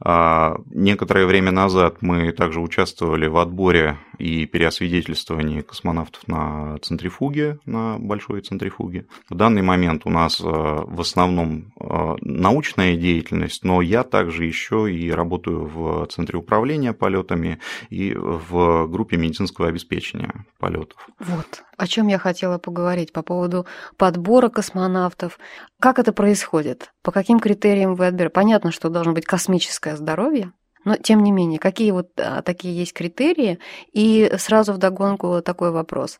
А, 0.00 0.56
некоторое 0.66 1.26
время 1.26 1.50
назад 1.50 2.02
мы 2.02 2.30
также 2.32 2.60
участвовали 2.60 3.26
в 3.26 3.38
отборе 3.38 3.98
и 4.18 4.46
переосвидетельствовании 4.46 5.62
космонавтов 5.62 6.28
на 6.28 6.78
центрифуге, 6.82 7.58
на 7.64 7.98
большой 7.98 8.42
центрифуге. 8.42 9.06
В 9.28 9.34
данный 9.34 9.62
момент 9.62 10.02
у 10.04 10.10
нас 10.10 10.38
в 10.38 11.00
основном 11.00 11.72
научная 12.20 12.96
деятельность, 12.96 13.64
но 13.64 13.82
я 13.82 14.04
также 14.04 14.44
еще 14.44 14.73
и 14.86 15.10
работаю 15.10 15.66
в 15.66 16.06
центре 16.06 16.38
управления 16.38 16.92
полетами 16.92 17.60
и 17.90 18.14
в 18.14 18.86
группе 18.88 19.16
медицинского 19.16 19.44
медицинского 19.44 19.68
обеспечения 19.68 20.44
полетов. 20.58 21.08
Вот, 21.18 21.62
о 21.76 21.86
чем 21.86 22.08
я 22.08 22.18
хотела 22.18 22.58
поговорить 22.58 23.12
по 23.12 23.22
поводу 23.22 23.66
подбора 23.96 24.48
космонавтов. 24.48 25.38
Как 25.80 25.98
это 25.98 26.12
происходит? 26.12 26.92
По 27.02 27.12
каким 27.12 27.40
критериям 27.40 27.94
вы 27.94 28.06
отбираете? 28.06 28.32
Понятно, 28.32 28.72
что 28.72 28.88
должно 28.88 29.12
быть 29.12 29.26
космическое 29.26 29.96
здоровье, 29.96 30.52
но 30.84 30.96
тем 30.96 31.22
не 31.22 31.32
менее, 31.32 31.58
какие 31.58 31.90
вот 31.90 32.08
а, 32.16 32.42
такие 32.42 32.76
есть 32.76 32.92
критерии? 32.92 33.58
И 33.92 34.32
сразу 34.38 34.72
вдогонку 34.72 35.42
такой 35.42 35.70
вопрос. 35.70 36.18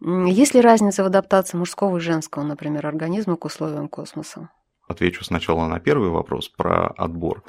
Есть 0.00 0.54
ли 0.54 0.60
разница 0.60 1.02
в 1.02 1.06
адаптации 1.06 1.56
мужского 1.56 1.96
и 1.96 2.00
женского, 2.00 2.42
например, 2.42 2.86
организма 2.86 3.36
к 3.36 3.44
условиям 3.44 3.88
космоса? 3.88 4.50
Отвечу 4.88 5.24
сначала 5.24 5.66
на 5.66 5.80
первый 5.80 6.10
вопрос 6.10 6.48
про 6.48 6.86
отбор. 6.86 7.42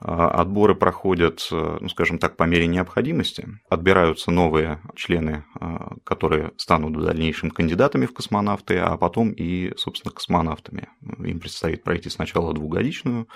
А, 0.00 0.28
отборы 0.28 0.74
проходят, 0.74 1.48
э, 1.50 1.78
ну, 1.80 1.88
скажем 1.88 2.18
так, 2.18 2.36
по 2.36 2.44
мере 2.44 2.66
необходимости. 2.66 3.48
Отбираются 3.70 4.30
новые 4.30 4.80
члены, 4.94 5.46
а, 5.58 5.94
которые 6.04 6.52
станут 6.58 6.94
в 6.94 7.02
дальнейшем 7.02 7.50
кандидатами 7.50 8.04
в 8.04 8.12
космонавты, 8.12 8.78
а 8.78 8.98
потом 8.98 9.30
и, 9.30 9.72
собственно, 9.78 10.12
космонавтами. 10.12 10.88
Им 11.20 11.40
предстоит 11.40 11.84
пройти 11.84 12.10
сначала 12.10 12.52
двухгодичную 12.52 13.28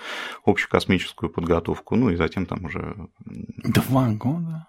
общекосмическую 0.45 1.31
подготовку, 1.31 1.95
ну 1.95 2.11
и 2.11 2.15
затем 2.15 2.45
там 2.45 2.65
уже... 2.65 3.09
Два 3.25 4.09
года? 4.09 4.67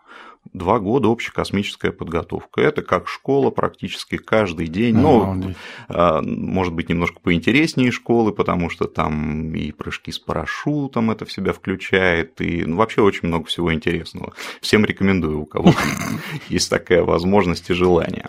Два 0.52 0.78
года 0.78 1.08
общекосмическая 1.08 1.92
подготовка. 1.92 2.60
Это 2.60 2.82
как 2.82 3.08
школа 3.08 3.50
практически 3.50 4.16
каждый 4.16 4.66
день. 4.66 4.96
Ну, 4.96 5.54
может 5.88 6.72
быть, 6.74 6.88
немножко 6.88 7.20
поинтереснее 7.20 7.90
школы, 7.90 8.32
потому 8.32 8.70
что 8.70 8.86
там 8.86 9.54
и 9.54 9.72
прыжки 9.72 10.12
с 10.12 10.18
парашютом 10.18 11.10
это 11.10 11.24
в 11.24 11.32
себя 11.32 11.52
включает, 11.52 12.40
и 12.40 12.64
ну, 12.64 12.76
вообще 12.76 13.02
очень 13.02 13.28
много 13.28 13.46
всего 13.46 13.72
интересного. 13.72 14.32
Всем 14.60 14.84
рекомендую, 14.84 15.40
у 15.40 15.46
кого 15.46 15.72
есть 16.48 16.70
такая 16.70 17.02
возможность 17.02 17.70
и 17.70 17.74
желание. 17.74 18.28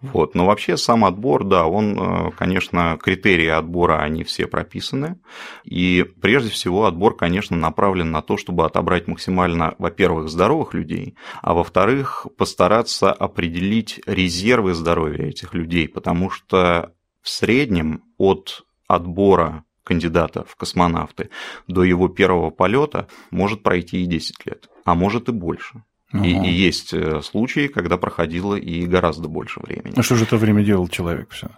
Вот. 0.00 0.34
Но 0.34 0.46
вообще 0.46 0.76
сам 0.76 1.04
отбор, 1.04 1.44
да, 1.44 1.66
он, 1.66 1.98
э, 1.98 2.30
конечно, 2.36 2.98
критерии 3.02 3.48
отбора, 3.48 4.00
они 4.02 4.24
все 4.24 4.46
прописаны. 4.46 5.18
И 5.64 6.04
прежде 6.20 6.50
всего 6.50 6.86
отбор, 6.86 7.16
конечно, 7.16 7.56
направлен 7.56 8.10
на 8.10 8.22
то, 8.22 8.36
чтобы 8.36 8.64
отобрать 8.64 9.06
максимально, 9.06 9.74
во-первых, 9.78 10.28
здоровых 10.28 10.74
людей, 10.74 11.14
а 11.42 11.54
во-вторых, 11.58 12.26
постараться 12.36 13.12
определить 13.12 14.00
резервы 14.06 14.74
здоровья 14.74 15.26
этих 15.26 15.54
людей, 15.54 15.88
потому 15.88 16.30
что 16.30 16.92
в 17.20 17.28
среднем 17.28 18.04
от 18.16 18.64
отбора 18.86 19.64
кандидата 19.82 20.44
в 20.46 20.54
космонавты 20.54 21.30
до 21.66 21.82
его 21.82 22.08
первого 22.08 22.50
полета 22.50 23.08
может 23.32 23.64
пройти 23.64 24.04
и 24.04 24.06
10 24.06 24.46
лет, 24.46 24.68
а 24.84 24.94
может 24.94 25.28
и 25.28 25.32
больше. 25.32 25.82
Угу. 26.12 26.22
И, 26.22 26.30
и 26.30 26.50
есть 26.50 26.94
э, 26.94 27.22
случаи, 27.22 27.66
когда 27.66 27.96
проходило 27.96 28.54
и 28.54 28.86
гораздо 28.86 29.28
больше 29.28 29.58
времени. 29.60 29.94
А 29.96 30.02
что 30.02 30.14
же 30.14 30.24
это 30.24 30.36
время 30.36 30.62
делал 30.62 30.86
человек 30.86 31.30
все? 31.30 31.48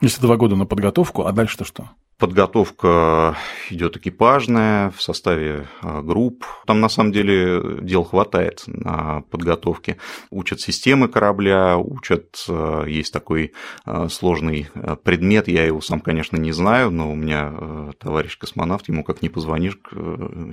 Если 0.00 0.22
два 0.22 0.36
года 0.36 0.56
на 0.56 0.64
подготовку, 0.64 1.26
а 1.26 1.32
дальше-то 1.32 1.64
что? 1.66 1.90
Подготовка 2.20 3.38
идет 3.70 3.96
экипажная 3.96 4.90
в 4.90 5.00
составе 5.00 5.68
а, 5.80 6.02
групп. 6.02 6.44
Там 6.66 6.78
на 6.80 6.90
самом 6.90 7.12
деле 7.12 7.78
дел 7.80 8.04
хватает 8.04 8.62
на 8.66 9.22
подготовке. 9.30 9.96
Учат 10.30 10.60
системы 10.60 11.08
корабля, 11.08 11.78
учат, 11.78 12.44
а, 12.46 12.84
есть 12.84 13.10
такой 13.10 13.52
а, 13.86 14.10
сложный 14.10 14.68
предмет, 15.02 15.48
я 15.48 15.64
его 15.64 15.80
сам, 15.80 16.00
конечно, 16.00 16.36
не 16.36 16.52
знаю, 16.52 16.90
но 16.90 17.10
у 17.10 17.14
меня 17.14 17.54
товарищ 17.98 18.36
космонавт, 18.36 18.88
ему 18.88 19.02
как 19.02 19.22
не 19.22 19.30
позвонишь, 19.30 19.78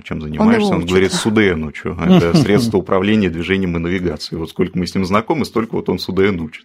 чем 0.04 0.22
занимаешься, 0.22 0.70
он, 0.70 0.82
он 0.82 0.86
говорит, 0.86 1.12
СУДН 1.12 1.64
учу. 1.64 1.90
Это 1.90 2.34
средство 2.38 2.78
управления 2.78 3.28
движением 3.28 3.76
и 3.76 3.80
навигацией. 3.80 4.38
Вот 4.38 4.48
сколько 4.48 4.78
мы 4.78 4.86
с 4.86 4.94
ним 4.94 5.04
знакомы, 5.04 5.44
столько 5.44 5.74
вот 5.74 5.90
он 5.90 5.98
СУДН 5.98 6.40
учит. 6.40 6.64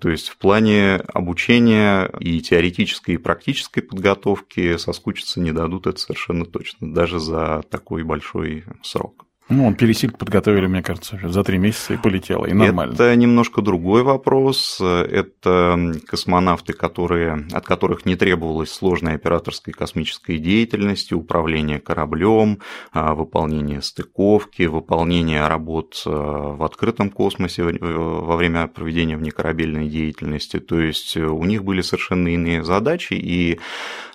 То 0.00 0.10
есть 0.10 0.28
в 0.28 0.36
плане 0.36 0.96
обучения 1.12 2.08
и 2.20 2.40
теоретической, 2.40 3.16
и 3.16 3.18
практической 3.18 3.80
подготовки 3.80 4.43
тренировки 4.48 4.76
соскучиться 4.76 5.40
не 5.40 5.52
дадут, 5.52 5.86
это 5.86 5.98
совершенно 6.00 6.44
точно, 6.44 6.92
даже 6.92 7.18
за 7.18 7.62
такой 7.70 8.02
большой 8.02 8.64
срок. 8.82 9.26
Ну, 9.50 9.66
он 9.66 9.74
пересильк 9.74 10.16
подготовили, 10.16 10.66
мне 10.66 10.82
кажется, 10.82 11.20
за 11.22 11.44
три 11.44 11.58
месяца 11.58 11.94
и 11.94 11.96
полетело, 11.98 12.46
и 12.46 12.54
нормально. 12.54 12.94
Это 12.94 13.14
немножко 13.14 13.60
другой 13.60 14.02
вопрос. 14.02 14.80
Это 14.80 15.92
космонавты, 16.06 16.72
которые, 16.72 17.46
от 17.52 17.66
которых 17.66 18.06
не 18.06 18.16
требовалось 18.16 18.70
сложной 18.70 19.16
операторской 19.16 19.74
космической 19.74 20.38
деятельности, 20.38 21.12
управление 21.12 21.78
кораблем, 21.78 22.60
а, 22.92 23.14
выполнение 23.14 23.82
стыковки, 23.82 24.62
выполнение 24.62 25.46
работ 25.46 26.02
а, 26.06 26.54
в 26.54 26.62
открытом 26.62 27.10
космосе 27.10 27.64
во 27.64 28.36
время 28.36 28.66
проведения 28.66 29.18
внекорабельной 29.18 29.88
деятельности. 29.88 30.58
То 30.58 30.80
есть 30.80 31.18
у 31.18 31.44
них 31.44 31.64
были 31.64 31.82
совершенно 31.82 32.28
иные 32.28 32.64
задачи, 32.64 33.12
и 33.12 33.60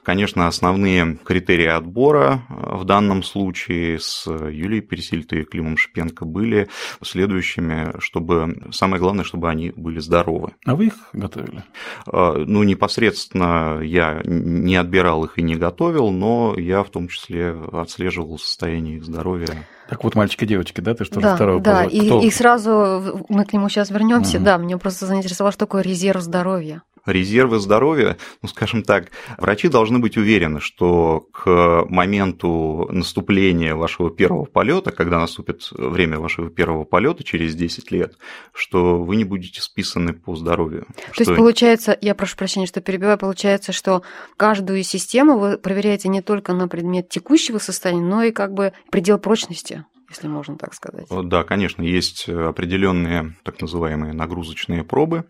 Конечно, 0.09 0.47
основные 0.47 1.19
критерии 1.23 1.67
отбора 1.67 2.41
э, 2.49 2.77
в 2.77 2.83
данном 2.83 3.21
случае 3.21 3.99
с 3.99 4.25
Юлией 4.25 4.81
Пересильтой 5.19 5.41
и 5.41 5.45
Климом 5.45 5.77
Шипенко 5.77 6.25
были 6.25 6.69
следующими, 7.03 7.93
чтобы 7.99 8.69
самое 8.71 9.01
главное, 9.01 9.23
чтобы 9.23 9.49
они 9.49 9.71
были 9.75 9.99
здоровы. 9.99 10.53
А 10.65 10.75
вы 10.75 10.87
их 10.87 10.93
готовили? 11.13 11.63
Э, 12.11 12.43
ну, 12.45 12.63
непосредственно 12.63 13.81
я 13.81 14.21
не 14.23 14.75
отбирал 14.75 15.25
их 15.25 15.37
и 15.37 15.41
не 15.41 15.55
готовил, 15.55 16.11
но 16.11 16.55
я 16.57 16.83
в 16.83 16.89
том 16.89 17.07
числе 17.07 17.55
отслеживал 17.71 18.39
состояние 18.39 18.97
их 18.97 19.05
здоровья. 19.05 19.67
Так 19.89 20.03
вот, 20.03 20.13
мальчики 20.13 20.43
и 20.43 20.47
девочки, 20.47 20.81
да, 20.81 20.93
ты 20.93 21.03
что 21.03 21.19
да, 21.19 21.29
же 21.29 21.35
второго 21.35 21.61
Да, 21.61 21.83
и, 21.83 22.27
и 22.27 22.29
сразу 22.29 23.25
мы 23.27 23.43
к 23.43 23.53
нему 23.53 23.69
сейчас 23.69 23.89
вернемся. 23.89 24.37
Угу. 24.37 24.45
Да, 24.45 24.57
мне 24.59 24.77
просто 24.77 25.07
заинтересовало, 25.07 25.51
что 25.51 25.65
такое 25.65 25.81
резерв 25.81 26.21
здоровья 26.21 26.83
резервы 27.05 27.59
здоровья, 27.59 28.17
ну, 28.41 28.49
скажем 28.49 28.83
так, 28.83 29.11
врачи 29.37 29.67
должны 29.67 29.99
быть 29.99 30.17
уверены, 30.17 30.59
что 30.59 31.27
к 31.31 31.85
моменту 31.89 32.87
наступления 32.91 33.75
вашего 33.75 34.09
первого 34.09 34.45
полета, 34.45 34.91
когда 34.91 35.19
наступит 35.19 35.69
время 35.71 36.19
вашего 36.19 36.49
первого 36.49 36.83
полета 36.83 37.23
через 37.23 37.55
10 37.55 37.91
лет, 37.91 38.17
что 38.53 39.01
вы 39.01 39.15
не 39.15 39.23
будете 39.23 39.61
списаны 39.61 40.13
по 40.13 40.35
здоровью. 40.35 40.85
То 41.07 41.13
что... 41.13 41.23
есть 41.23 41.35
получается, 41.35 41.97
я 42.01 42.15
прошу 42.15 42.37
прощения, 42.37 42.67
что 42.67 42.81
перебиваю, 42.81 43.17
получается, 43.17 43.71
что 43.71 44.03
каждую 44.37 44.83
систему 44.83 45.37
вы 45.37 45.57
проверяете 45.57 46.09
не 46.09 46.21
только 46.21 46.53
на 46.53 46.67
предмет 46.67 47.09
текущего 47.09 47.57
состояния, 47.59 48.01
но 48.01 48.23
и 48.23 48.31
как 48.31 48.53
бы 48.53 48.73
предел 48.91 49.19
прочности 49.19 49.85
если 50.09 50.27
можно 50.27 50.57
так 50.57 50.73
сказать. 50.73 51.07
Да, 51.09 51.43
конечно, 51.43 51.81
есть 51.81 52.27
определенные 52.27 53.35
так 53.43 53.61
называемые 53.61 54.13
нагрузочные 54.13 54.83
пробы, 54.83 55.25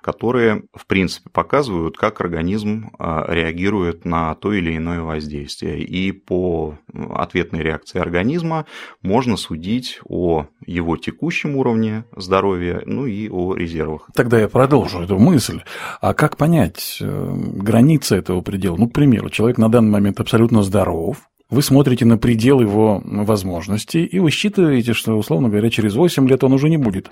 которые, 0.00 0.64
в 0.74 0.86
принципе, 0.86 1.30
показывают, 1.30 1.96
как 1.96 2.20
организм 2.20 2.90
а, 2.98 3.24
реагирует 3.28 4.04
на 4.04 4.34
то 4.34 4.52
или 4.52 4.76
иное 4.76 5.02
воздействие. 5.02 5.82
И 5.82 6.12
по 6.12 6.78
ответной 6.92 7.60
реакции 7.60 7.98
организма 7.98 8.66
можно 9.02 9.36
судить 9.36 10.00
о 10.04 10.46
его 10.64 10.96
текущем 10.96 11.56
уровне 11.56 12.04
здоровья, 12.16 12.82
ну 12.86 13.06
и 13.06 13.28
о 13.28 13.54
резервах. 13.54 14.08
Тогда 14.14 14.38
я 14.38 14.48
продолжу 14.48 15.00
эту 15.00 15.18
мысль. 15.18 15.62
А 16.00 16.14
как 16.14 16.36
понять 16.36 16.98
э, 17.00 17.32
границы 17.34 18.16
этого 18.16 18.40
предела? 18.40 18.76
Ну, 18.76 18.88
к 18.88 18.92
примеру, 18.92 19.28
человек 19.30 19.58
на 19.58 19.68
данный 19.68 19.90
момент 19.90 20.20
абсолютно 20.20 20.62
здоров, 20.62 21.18
вы 21.50 21.62
смотрите 21.62 22.04
на 22.04 22.16
предел 22.16 22.60
его 22.60 23.02
возможностей, 23.04 24.04
и 24.04 24.18
вы 24.18 24.30
считываете, 24.30 24.92
что, 24.92 25.14
условно 25.14 25.48
говоря, 25.48 25.68
через 25.70 25.94
8 25.94 26.28
лет 26.28 26.44
он 26.44 26.52
уже 26.52 26.68
не 26.68 26.76
будет 26.76 27.10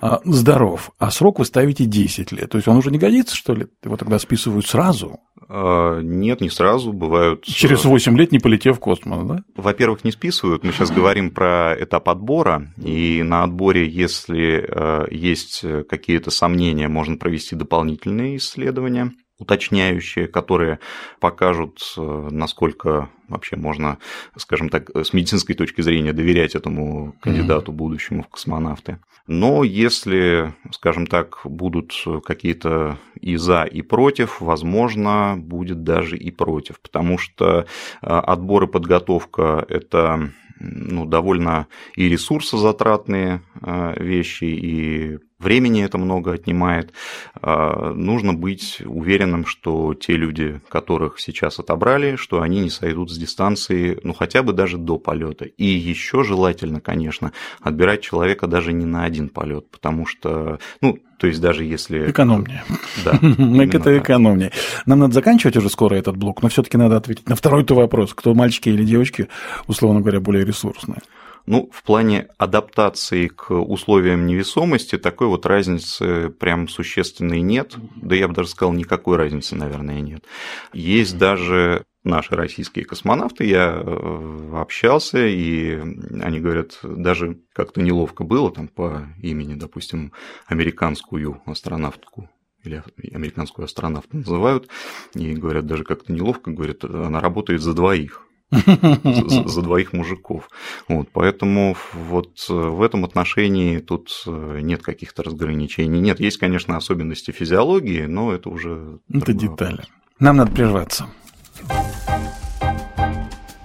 а, 0.00 0.20
здоров, 0.24 0.90
а 0.98 1.10
срок 1.10 1.38
вы 1.38 1.44
ставите 1.44 1.84
10 1.84 2.32
лет. 2.32 2.50
То 2.50 2.58
есть 2.58 2.68
он 2.68 2.76
уже 2.76 2.90
не 2.90 2.98
годится, 2.98 3.34
что 3.34 3.54
ли? 3.54 3.66
Его 3.82 3.96
тогда 3.96 4.18
списывают 4.18 4.66
сразу? 4.66 5.20
А, 5.48 6.00
нет, 6.00 6.40
не 6.40 6.50
сразу, 6.50 6.92
бывают... 6.92 7.44
Через 7.44 7.84
8 7.84 8.16
лет 8.16 8.30
не 8.30 8.38
полетев 8.38 8.76
в 8.76 8.80
космос, 8.80 9.26
да? 9.26 9.42
Во-первых, 9.56 10.04
не 10.04 10.12
списывают. 10.12 10.64
Мы 10.64 10.72
сейчас 10.72 10.90
говорим 10.90 11.30
про 11.30 11.74
этап 11.78 12.08
отбора, 12.08 12.72
и 12.82 13.22
на 13.22 13.44
отборе, 13.44 13.88
если 13.88 14.66
а, 14.68 15.06
есть 15.10 15.64
какие-то 15.88 16.30
сомнения, 16.30 16.88
можно 16.88 17.16
провести 17.16 17.56
дополнительные 17.56 18.36
исследования 18.36 19.12
уточняющие, 19.38 20.26
которые 20.26 20.80
покажут, 21.20 21.80
э, 21.96 22.28
насколько 22.30 23.08
вообще 23.28 23.56
можно, 23.56 23.98
скажем 24.36 24.68
так, 24.68 24.90
с 24.94 25.12
медицинской 25.12 25.54
точки 25.54 25.80
зрения 25.80 26.12
доверять 26.12 26.54
этому 26.54 27.14
кандидату 27.20 27.72
будущему 27.72 28.22
в 28.22 28.28
космонавты. 28.28 28.98
Но 29.26 29.62
если, 29.62 30.54
скажем 30.70 31.06
так, 31.06 31.40
будут 31.44 31.92
какие-то 32.24 32.98
и 33.20 33.36
за, 33.36 33.64
и 33.64 33.82
против, 33.82 34.40
возможно, 34.40 35.36
будет 35.36 35.84
даже 35.84 36.16
и 36.16 36.30
против, 36.30 36.80
потому 36.80 37.18
что 37.18 37.60
э, 37.60 37.64
отбор 38.00 38.64
и 38.64 38.66
подготовка– 38.66 39.64
это 39.68 40.32
ну, 40.60 41.04
довольно 41.04 41.68
и 41.94 42.08
ресурсозатратные 42.08 43.42
э, 43.60 44.02
вещи, 44.02 44.44
и 44.44 45.18
времени 45.38 45.84
это 45.84 45.98
много 45.98 46.32
отнимает. 46.32 46.92
Э, 47.40 47.92
нужно 47.94 48.34
быть 48.34 48.82
уверенным, 48.84 49.46
что 49.46 49.94
те 49.94 50.14
люди, 50.14 50.60
которых 50.68 51.20
сейчас 51.20 51.58
отобрали, 51.58 52.16
что 52.16 52.42
они 52.42 52.60
не 52.60 52.70
сойдут 52.70 53.10
с 53.10 53.16
дистанции, 53.16 53.98
ну, 54.02 54.14
хотя 54.14 54.42
бы 54.42 54.52
даже 54.52 54.78
до 54.78 54.98
полета. 54.98 55.44
И 55.44 55.64
еще 55.64 56.24
желательно, 56.24 56.80
конечно, 56.80 57.32
отбирать 57.60 58.02
человека 58.02 58.46
даже 58.46 58.72
не 58.72 58.84
на 58.84 59.04
один 59.04 59.28
полет, 59.28 59.70
потому 59.70 60.06
что, 60.06 60.58
ну, 60.80 60.98
то 61.18 61.26
есть 61.26 61.40
даже 61.40 61.64
если... 61.64 62.10
Экономнее. 62.10 62.62
Да. 63.04 63.18
Это 63.78 63.98
экономнее. 63.98 64.52
Нам 64.86 65.00
надо 65.00 65.14
заканчивать 65.14 65.56
уже 65.56 65.68
скоро 65.68 65.94
этот 65.96 66.16
блок, 66.16 66.42
но 66.42 66.48
все-таки 66.48 66.76
надо 66.76 66.96
ответить 66.96 67.28
на 67.28 67.34
второй-то 67.34 67.74
вопрос. 67.74 68.14
Кто 68.14 68.34
мальчики 68.34 68.68
или 68.68 68.84
девочки, 68.84 69.28
условно 69.66 70.00
говоря, 70.00 70.20
более 70.20 70.44
ресурсные? 70.44 71.00
Ну, 71.50 71.70
в 71.72 71.82
плане 71.82 72.28
адаптации 72.36 73.28
к 73.28 73.50
условиям 73.50 74.26
невесомости 74.26 74.98
такой 74.98 75.28
вот 75.28 75.46
разницы 75.46 76.28
прям 76.28 76.68
существенной 76.68 77.40
нет. 77.40 77.74
Да 77.96 78.14
я 78.14 78.28
бы 78.28 78.34
даже 78.34 78.50
сказал, 78.50 78.74
никакой 78.74 79.16
разницы, 79.16 79.56
наверное, 79.56 80.02
нет. 80.02 80.26
Есть 80.74 81.16
даже 81.16 81.86
наши 82.04 82.34
российские 82.36 82.84
космонавты, 82.84 83.46
я 83.46 83.80
э, 83.82 84.50
общался, 84.56 85.26
и 85.26 85.78
они 86.20 86.38
говорят, 86.38 86.80
даже 86.82 87.38
как-то 87.54 87.80
неловко 87.80 88.24
было 88.24 88.52
там 88.52 88.68
по 88.68 89.08
имени, 89.22 89.54
допустим, 89.54 90.12
американскую 90.48 91.40
астронавтку 91.46 92.28
или 92.62 92.82
американскую 93.14 93.64
астронавту 93.64 94.18
называют, 94.18 94.68
и 95.14 95.32
говорят, 95.32 95.64
даже 95.64 95.84
как-то 95.84 96.12
неловко, 96.12 96.50
говорят, 96.50 96.84
она 96.84 97.20
работает 97.20 97.62
за 97.62 97.72
двоих. 97.72 98.27
За, 98.50 99.48
за 99.48 99.62
двоих 99.62 99.92
мужиков. 99.92 100.48
Вот, 100.88 101.08
поэтому 101.12 101.76
вот 101.92 102.46
э, 102.48 102.52
в 102.52 102.82
этом 102.82 103.04
отношении 103.04 103.78
тут 103.78 104.22
э, 104.26 104.60
нет 104.62 104.82
каких-то 104.82 105.22
разграничений. 105.22 106.00
Нет, 106.00 106.20
есть, 106.20 106.38
конечно, 106.38 106.76
особенности 106.76 107.30
физиологии, 107.30 108.06
но 108.06 108.32
это 108.32 108.48
уже... 108.48 108.98
Это 109.12 109.32
детали. 109.32 109.70
Вопрос. 109.72 109.88
Нам 110.18 110.36
надо 110.36 110.50
прерваться. 110.52 111.06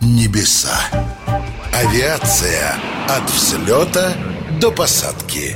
Небеса. 0.01 0.77
Авиация 1.73 2.75
от 3.07 3.29
взлета 3.29 4.13
до 4.59 4.71
посадки. 4.71 5.55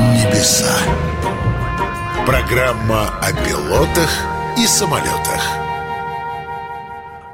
Небеса. 0.00 1.13
Программа 2.26 3.18
о 3.20 3.32
пилотах 3.34 4.08
и 4.56 4.66
самолетах. 4.66 5.63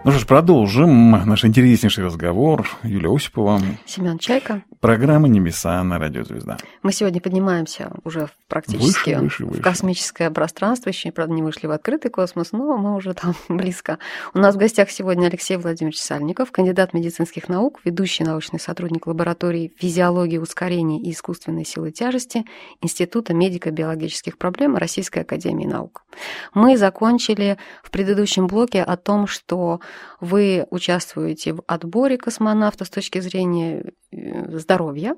Ну 0.02 0.12
что 0.12 0.20
ж, 0.20 0.26
продолжим 0.26 1.10
наш 1.10 1.44
интереснейший 1.44 2.04
разговор. 2.04 2.66
Юлия 2.82 3.14
Осипова. 3.14 3.60
Семен 3.84 4.18
Чайка. 4.18 4.62
Программа 4.80 5.28
«Небеса» 5.28 5.82
на 5.84 5.98
Радио 5.98 6.24
Звезда. 6.24 6.56
Мы 6.82 6.90
сегодня 6.92 7.20
поднимаемся 7.20 7.92
уже 8.02 8.30
практически 8.48 9.10
выше, 9.10 9.20
выше, 9.20 9.44
выше. 9.44 9.60
в 9.60 9.62
космическое 9.62 10.30
пространство. 10.30 10.88
Еще, 10.88 11.12
правда, 11.12 11.34
не 11.34 11.42
вышли 11.42 11.66
в 11.66 11.70
открытый 11.70 12.10
космос, 12.10 12.52
но 12.52 12.78
мы 12.78 12.96
уже 12.96 13.12
там 13.12 13.34
близко. 13.50 13.98
У 14.32 14.38
нас 14.38 14.54
в 14.54 14.58
гостях 14.58 14.90
сегодня 14.90 15.26
Алексей 15.26 15.58
Владимирович 15.58 16.00
Сальников, 16.00 16.50
кандидат 16.50 16.94
медицинских 16.94 17.50
наук, 17.50 17.80
ведущий 17.84 18.24
научный 18.24 18.58
сотрудник 18.58 19.06
лаборатории 19.06 19.70
физиологии 19.76 20.38
ускорения 20.38 20.98
и 20.98 21.12
искусственной 21.12 21.66
силы 21.66 21.90
тяжести 21.90 22.46
Института 22.80 23.34
медико-биологических 23.34 24.38
проблем 24.38 24.78
Российской 24.78 25.18
Академии 25.18 25.66
Наук. 25.66 26.04
Мы 26.54 26.78
закончили 26.78 27.58
в 27.82 27.90
предыдущем 27.90 28.46
блоке 28.46 28.82
о 28.82 28.96
том, 28.96 29.26
что 29.26 29.80
вы 30.20 30.66
участвуете 30.70 31.55
в 31.55 31.62
отборе 31.66 32.18
космонавта 32.18 32.85
с 32.85 32.90
точки 32.90 33.20
зрения 33.20 33.92
э, 34.12 34.59
здоровья, 34.59 35.16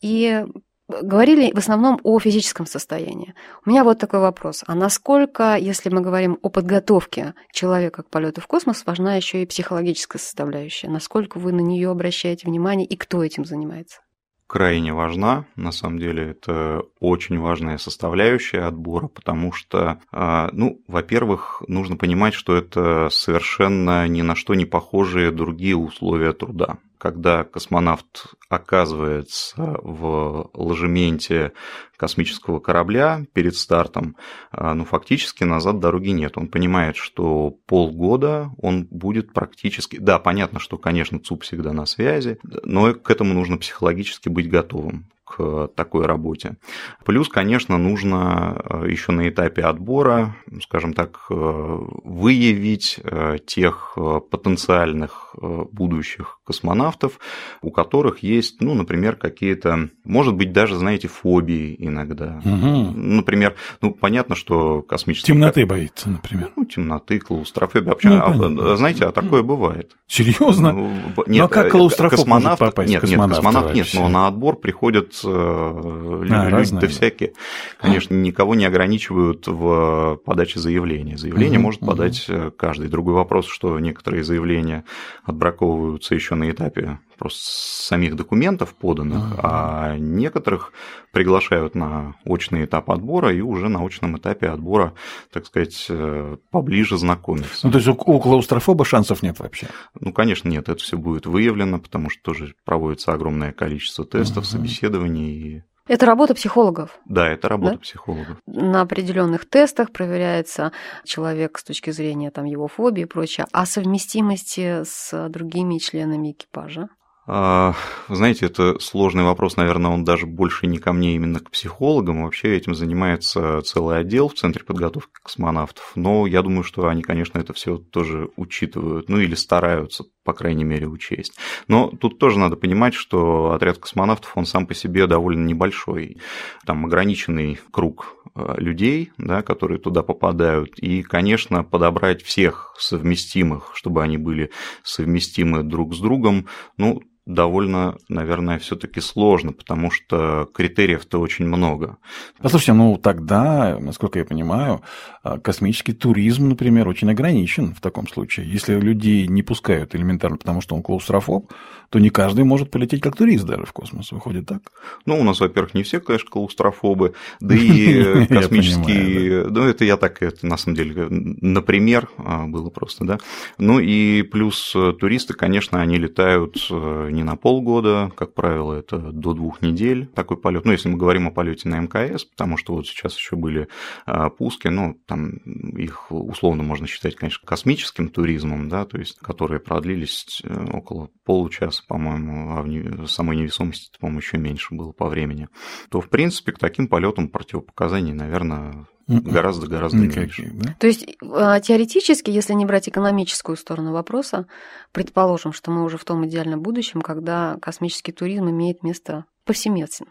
и 0.00 0.44
говорили 0.88 1.52
в 1.52 1.58
основном 1.58 2.00
о 2.02 2.18
физическом 2.18 2.66
состоянии. 2.66 3.34
У 3.64 3.70
меня 3.70 3.84
вот 3.84 3.98
такой 3.98 4.20
вопрос. 4.20 4.64
А 4.66 4.74
насколько, 4.74 5.56
если 5.56 5.88
мы 5.88 6.00
говорим 6.00 6.38
о 6.42 6.50
подготовке 6.50 7.34
человека 7.52 8.02
к 8.02 8.10
полету 8.10 8.40
в 8.40 8.46
космос, 8.46 8.84
важна 8.84 9.16
еще 9.16 9.42
и 9.42 9.46
психологическая 9.46 10.20
составляющая? 10.20 10.88
Насколько 10.88 11.38
вы 11.38 11.52
на 11.52 11.60
нее 11.60 11.90
обращаете 11.90 12.46
внимание 12.46 12.86
и 12.86 12.96
кто 12.96 13.24
этим 13.24 13.44
занимается? 13.44 14.00
Крайне 14.46 14.92
важна. 14.92 15.46
На 15.56 15.72
самом 15.72 15.98
деле 15.98 16.30
это 16.30 16.82
очень 17.00 17.38
важная 17.38 17.78
составляющая 17.78 18.60
отбора, 18.62 19.08
потому 19.08 19.52
что, 19.52 20.00
а, 20.12 20.50
ну, 20.52 20.80
во-первых, 20.88 21.62
нужно 21.68 21.96
понимать, 21.96 22.34
что 22.34 22.56
это 22.56 23.08
совершенно 23.10 24.06
ни 24.08 24.22
на 24.22 24.34
что 24.34 24.54
не 24.54 24.64
похожие 24.64 25.30
другие 25.30 25.76
условия 25.76 26.32
труда 26.32 26.78
когда 26.98 27.44
космонавт 27.44 28.34
оказывается 28.48 29.78
в 29.82 30.50
ложементе 30.54 31.52
космического 31.96 32.60
корабля 32.60 33.24
перед 33.32 33.56
стартом, 33.56 34.16
а, 34.50 34.74
ну, 34.74 34.84
фактически 34.84 35.44
назад 35.44 35.80
дороги 35.80 36.08
нет. 36.08 36.36
Он 36.36 36.48
понимает, 36.48 36.96
что 36.96 37.50
полгода 37.66 38.50
он 38.58 38.86
будет 38.90 39.32
практически... 39.32 39.98
Да, 39.98 40.18
понятно, 40.18 40.58
что, 40.58 40.78
конечно, 40.78 41.18
ЦУП 41.18 41.42
всегда 41.42 41.72
на 41.72 41.86
связи, 41.86 42.38
но 42.42 42.94
к 42.94 43.10
этому 43.10 43.34
нужно 43.34 43.58
психологически 43.58 44.28
быть 44.28 44.48
готовым 44.48 45.10
к 45.24 45.68
такой 45.74 46.06
работе. 46.06 46.56
Плюс, 47.04 47.28
конечно, 47.28 47.78
нужно 47.78 48.60
э, 48.62 48.90
еще 48.90 49.12
на 49.12 49.28
этапе 49.28 49.62
отбора, 49.62 50.36
скажем 50.62 50.92
так, 50.92 51.26
э, 51.30 51.34
выявить 51.34 53.00
э, 53.02 53.38
тех 53.44 53.96
потенциальных 54.30 55.34
будущих 55.72 56.40
космонавтов, 56.44 57.18
у 57.62 57.70
которых 57.70 58.22
есть, 58.22 58.60
ну, 58.60 58.74
например, 58.74 59.16
какие-то, 59.16 59.88
может 60.04 60.34
быть, 60.34 60.52
даже, 60.52 60.76
знаете, 60.76 61.08
фобии 61.08 61.74
иногда. 61.78 62.40
Угу. 62.44 62.92
Например, 62.94 63.54
ну, 63.80 63.92
понятно, 63.92 64.36
что 64.36 64.82
космический... 64.82 65.32
Темноты 65.32 65.66
боится, 65.66 66.10
например. 66.10 66.52
Ну, 66.54 66.64
темноты, 66.66 67.18
клаустрофобия. 67.18 67.90
Вообще, 67.90 68.10
ну, 68.10 68.72
а, 68.72 68.76
знаете, 68.76 69.06
а 69.06 69.12
такое 69.12 69.42
бывает. 69.42 69.96
Серьезно? 70.06 70.72
Ну, 70.72 70.88
нет, 70.88 71.16
но 71.16 71.24
ну, 71.26 71.44
а 71.44 71.48
как 71.48 71.70
клаустрофоб 71.70 72.18
космонавт, 72.18 72.58
попасть? 72.58 72.90
Нет, 72.90 73.02
нет, 73.04 73.20
космонавт 73.20 73.74
нет, 73.74 73.88
но 73.94 74.08
на 74.08 74.28
отбор 74.28 74.56
приходят 74.56 75.14
а, 75.26 76.48
люди-то 76.50 76.88
всякие. 76.88 77.32
Конечно, 77.80 78.14
никого 78.14 78.54
не 78.54 78.64
ограничивают 78.64 79.46
в 79.46 80.20
подаче 80.24 80.58
заявления. 80.60 81.16
Заявление 81.16 81.58
угу, 81.58 81.64
может 81.64 81.82
угу. 81.82 81.90
подать 81.90 82.26
э, 82.28 82.50
каждый. 82.56 82.88
Другой 82.88 83.14
вопрос, 83.14 83.46
что 83.46 83.78
некоторые 83.78 84.24
заявления 84.24 84.84
отбраковываются 85.24 86.14
еще 86.14 86.34
на 86.34 86.50
этапе 86.50 86.98
просто 87.16 87.40
самих 87.42 88.16
документов 88.16 88.74
поданных, 88.74 89.38
а 89.38 89.96
некоторых 89.98 90.72
приглашают 91.12 91.74
на 91.74 92.14
очный 92.24 92.64
этап 92.64 92.90
отбора 92.90 93.32
и 93.32 93.40
уже 93.40 93.68
на 93.68 93.84
очном 93.84 94.16
этапе 94.18 94.48
отбора, 94.48 94.94
так 95.32 95.46
сказать, 95.46 95.86
э, 95.88 96.36
поближе 96.50 96.98
знакомиться. 96.98 97.66
Ну, 97.66 97.72
то 97.72 97.78
есть 97.78 97.88
у 97.88 97.94
клаустрофоба 97.94 98.84
шансов 98.84 99.22
нет 99.22 99.38
вообще? 99.38 99.68
Ну, 99.98 100.12
конечно, 100.12 100.48
нет, 100.48 100.68
это 100.68 100.82
все 100.82 100.96
будет 100.96 101.26
выявлено, 101.26 101.78
потому 101.78 102.10
что 102.10 102.22
тоже 102.22 102.54
проводится 102.64 103.12
огромное 103.12 103.52
количество 103.52 104.04
тестов, 104.04 104.46
собеседований 104.46 105.34
и 105.34 105.62
это 105.86 106.06
работа 106.06 106.34
психологов. 106.34 106.98
Да, 107.04 107.28
это 107.28 107.48
работа 107.48 107.74
да? 107.74 107.78
психологов. 107.80 108.38
На 108.46 108.80
определенных 108.80 109.46
тестах 109.48 109.92
проверяется 109.92 110.72
человек 111.04 111.58
с 111.58 111.64
точки 111.64 111.90
зрения 111.90 112.30
там, 112.30 112.46
его 112.46 112.68
фобии 112.68 113.02
и 113.02 113.06
прочее, 113.06 113.46
а 113.52 113.66
совместимости 113.66 114.82
с 114.84 115.28
другими 115.28 115.76
членами 115.76 116.32
экипажа. 116.32 116.88
А, 117.26 117.74
вы 118.08 118.16
знаете, 118.16 118.46
это 118.46 118.78
сложный 118.80 119.24
вопрос, 119.24 119.56
наверное, 119.56 119.90
он 119.90 120.04
даже 120.04 120.26
больше 120.26 120.66
не 120.66 120.76
ко 120.76 120.92
мне, 120.92 121.14
именно 121.14 121.40
к 121.40 121.50
психологам. 121.50 122.24
Вообще 122.24 122.54
этим 122.54 122.74
занимается 122.74 123.62
целый 123.62 123.98
отдел 123.98 124.28
в 124.28 124.34
Центре 124.34 124.62
подготовки 124.62 125.12
космонавтов. 125.22 125.92
Но 125.94 126.26
я 126.26 126.42
думаю, 126.42 126.64
что 126.64 126.86
они, 126.86 127.02
конечно, 127.02 127.38
это 127.38 127.54
все 127.54 127.78
тоже 127.78 128.28
учитывают, 128.36 129.08
ну 129.08 129.18
или 129.18 129.34
стараются, 129.34 130.04
по 130.22 130.34
крайней 130.34 130.64
мере, 130.64 130.86
учесть. 130.86 131.38
Но 131.66 131.88
тут 131.88 132.18
тоже 132.18 132.38
надо 132.38 132.56
понимать, 132.56 132.92
что 132.92 133.52
отряд 133.52 133.78
космонавтов, 133.78 134.36
он 134.36 134.44
сам 134.44 134.66
по 134.66 134.74
себе 134.74 135.06
довольно 135.06 135.46
небольшой. 135.46 136.18
Там 136.66 136.84
ограниченный 136.84 137.58
круг 137.70 138.16
а, 138.34 138.60
людей, 138.60 139.12
да, 139.16 139.40
которые 139.40 139.78
туда 139.78 140.02
попадают. 140.02 140.78
И, 140.78 141.02
конечно, 141.02 141.64
подобрать 141.64 142.22
всех 142.22 142.74
совместимых, 142.78 143.70
чтобы 143.74 144.02
они 144.02 144.18
были 144.18 144.50
совместимы 144.82 145.62
друг 145.62 145.94
с 145.94 146.00
другом, 146.00 146.48
ну, 146.76 147.00
довольно, 147.26 147.96
наверное, 148.08 148.58
все-таки 148.58 149.00
сложно, 149.00 149.52
потому 149.52 149.90
что 149.90 150.48
критериев-то 150.52 151.18
очень 151.18 151.46
много. 151.46 151.96
Послушайте, 152.40 152.74
ну 152.74 152.98
тогда, 152.98 153.78
насколько 153.80 154.18
я 154.18 154.24
понимаю, 154.24 154.82
а, 155.22 155.38
космический 155.38 155.94
туризм, 155.94 156.48
например, 156.48 156.86
очень 156.86 157.10
ограничен 157.10 157.74
в 157.74 157.80
таком 157.80 158.06
случае. 158.08 158.50
Если 158.50 158.78
людей 158.78 159.26
не 159.26 159.42
пускают 159.42 159.94
элементарно, 159.94 160.36
потому 160.36 160.60
что 160.60 160.74
он 160.74 160.82
клаустрофоб, 160.82 161.50
то 161.88 161.98
не 161.98 162.10
каждый 162.10 162.44
может 162.44 162.70
полететь 162.70 163.00
как 163.00 163.16
турист 163.16 163.44
даже 163.44 163.64
в 163.64 163.72
космос. 163.72 164.12
Выходит 164.12 164.46
так? 164.46 164.60
Ну, 165.06 165.18
у 165.18 165.22
нас, 165.22 165.40
во-первых, 165.40 165.74
не 165.74 165.82
все, 165.82 166.00
конечно, 166.00 166.28
клаустрофобы, 166.28 167.14
да 167.40 167.54
и 167.58 168.26
космические... 168.26 169.44
Ну, 169.44 169.62
это 169.62 169.84
я 169.84 169.96
так, 169.96 170.22
это 170.22 170.46
на 170.46 170.56
самом 170.56 170.76
деле, 170.76 171.06
например, 171.08 172.10
а, 172.18 172.46
было 172.46 172.68
просто, 172.68 173.04
да. 173.04 173.18
Ну 173.58 173.78
и 173.78 174.22
плюс 174.22 174.72
э, 174.74 174.92
туристы, 174.98 175.34
конечно, 175.34 175.80
они 175.80 175.96
летают 175.96 176.56
э, 176.70 177.10
не 177.14 177.22
на 177.22 177.36
полгода, 177.36 178.12
как 178.16 178.34
правило, 178.34 178.74
это 178.74 178.98
до 178.98 179.32
двух 179.32 179.62
недель 179.62 180.06
такой 180.06 180.36
полет. 180.36 180.64
Ну, 180.64 180.72
если 180.72 180.88
мы 180.88 180.98
говорим 180.98 181.26
о 181.26 181.30
полете 181.30 181.68
на 181.68 181.80
МКС, 181.80 182.24
потому 182.24 182.56
что 182.56 182.74
вот 182.74 182.86
сейчас 182.86 183.16
еще 183.16 183.36
были 183.36 183.68
а, 184.06 184.30
пуски, 184.30 184.68
ну, 184.68 185.00
там 185.06 185.36
их 185.76 186.10
условно 186.10 186.62
можно 186.62 186.86
считать, 186.86 187.16
конечно, 187.16 187.46
космическим 187.46 188.08
туризмом, 188.08 188.68
да, 188.68 188.84
то 188.84 188.98
есть 188.98 189.18
которые 189.18 189.60
продлились 189.60 190.42
э, 190.44 190.66
около 190.72 191.10
получаса, 191.24 191.82
по-моему, 191.86 192.56
а 192.56 192.62
в 192.62 193.06
самой 193.06 193.36
невесомости, 193.36 193.96
по-моему, 193.98 194.20
еще 194.20 194.38
меньше 194.38 194.74
было 194.74 194.92
по 194.92 195.08
времени, 195.08 195.48
то, 195.90 196.00
в 196.00 196.08
принципе, 196.08 196.52
к 196.52 196.58
таким 196.58 196.88
полетам 196.88 197.28
противопоказаний, 197.28 198.12
наверное, 198.12 198.86
Гораздо-гораздо 199.06 199.98
меньше. 199.98 200.50
Да? 200.54 200.74
То 200.78 200.86
есть 200.86 201.06
а, 201.22 201.60
теоретически, 201.60 202.30
если 202.30 202.54
не 202.54 202.64
брать 202.64 202.88
экономическую 202.88 203.56
сторону 203.56 203.92
вопроса, 203.92 204.46
предположим, 204.92 205.52
что 205.52 205.70
мы 205.70 205.84
уже 205.84 205.98
в 205.98 206.04
том 206.04 206.26
идеальном 206.26 206.60
будущем, 206.60 207.02
когда 207.02 207.58
космический 207.60 208.12
туризм 208.12 208.48
имеет 208.48 208.82
место 208.82 209.26
повсеместно. 209.44 210.06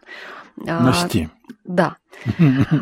На 0.55 0.93
сти. 0.93 1.29
Да. 1.63 1.97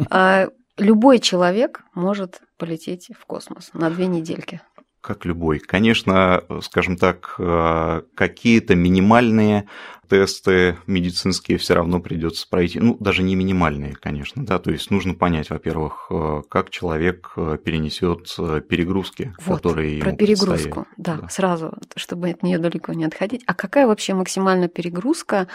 А, 0.09 0.47
любой 0.77 1.19
человек 1.19 1.83
может 1.93 2.41
полететь 2.57 3.09
в 3.17 3.25
космос 3.25 3.69
на 3.73 3.89
две 3.89 4.07
недельки. 4.07 4.61
Как 5.01 5.25
любой. 5.25 5.59
Конечно, 5.59 6.43
скажем 6.61 6.95
так, 6.95 7.35
а, 7.39 8.03
какие-то 8.15 8.75
минимальные 8.75 9.67
тесты 10.11 10.77
медицинские 10.87 11.57
все 11.57 11.73
равно 11.73 12.01
придется 12.01 12.45
пройти. 12.49 12.79
Ну, 12.81 12.97
даже 12.99 13.23
не 13.23 13.33
минимальные, 13.35 13.95
конечно, 13.95 14.45
да. 14.45 14.59
То 14.59 14.69
есть 14.69 14.91
нужно 14.91 15.13
понять, 15.13 15.49
во-первых, 15.49 16.07
э, 16.09 16.41
как 16.49 16.69
человек 16.69 17.31
э, 17.37 17.57
перенесет 17.63 18.35
э, 18.37 18.59
перегрузки, 18.59 19.33
вот, 19.45 19.59
которые 19.59 20.01
про 20.01 20.09
ему 20.09 20.17
перегрузку, 20.17 20.85
да, 20.97 21.15
Да. 21.15 21.29
сразу, 21.29 21.73
чтобы 21.95 22.29
от 22.29 22.43
нее 22.43 22.59
далеко 22.59 22.91
не 22.91 23.05
отходить. 23.05 23.41
А 23.47 23.53
какая 23.53 23.87
вообще 23.87 24.13
максимальная 24.13 24.67
перегрузка 24.67 25.47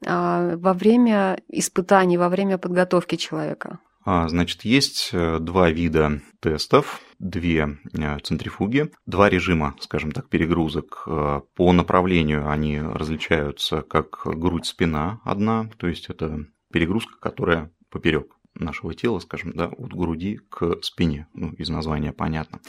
во 0.00 0.74
время 0.74 1.40
испытаний, 1.48 2.16
во 2.16 2.28
время 2.28 2.56
подготовки 2.58 3.16
человека? 3.16 3.80
А, 4.04 4.28
Значит, 4.28 4.64
есть 4.64 5.10
э, 5.12 5.38
два 5.40 5.70
вида 5.70 6.20
тестов, 6.40 7.00
две 7.18 7.78
э, 7.92 8.18
центрифуги, 8.22 8.90
два 9.06 9.28
режима, 9.28 9.74
скажем 9.80 10.12
так, 10.12 10.28
перегрузок. 10.28 11.04
Э, 11.06 11.40
По 11.54 11.72
направлению 11.72 12.50
они 12.50 12.80
различаются 12.80 13.82
как 13.82 14.22
грудь-спина 14.24 15.20
одна, 15.24 15.70
то 15.76 15.86
есть 15.86 16.08
это 16.08 16.46
перегрузка, 16.72 17.18
которая 17.20 17.70
поперек 17.90 18.36
нашего 18.54 18.94
тела, 18.94 19.18
скажем, 19.18 19.52
да, 19.54 19.66
от 19.66 19.92
груди 19.92 20.40
к 20.48 20.78
спине, 20.82 21.26
ну, 21.34 21.52
из 21.54 21.68
названия 21.68 22.12
понятно. 22.12 22.60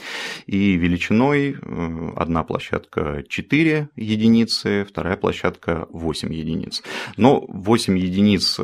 И 0.46 0.72
величиной 0.72 1.52
э, 1.52 2.12
одна 2.16 2.42
площадка 2.42 3.24
4 3.28 3.90
единицы, 3.94 4.84
вторая 4.88 5.16
площадка 5.16 5.86
8 5.90 6.34
единиц. 6.34 6.82
Но 7.16 7.44
8 7.48 7.98
единиц 7.98 8.58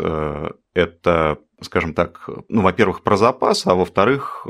это 0.75 1.39
скажем 1.63 1.95
так, 1.95 2.29
ну, 2.49 2.63
во-первых, 2.63 3.03
про 3.03 3.17
запас, 3.17 3.67
а 3.67 3.75
во-вторых, 3.75 4.47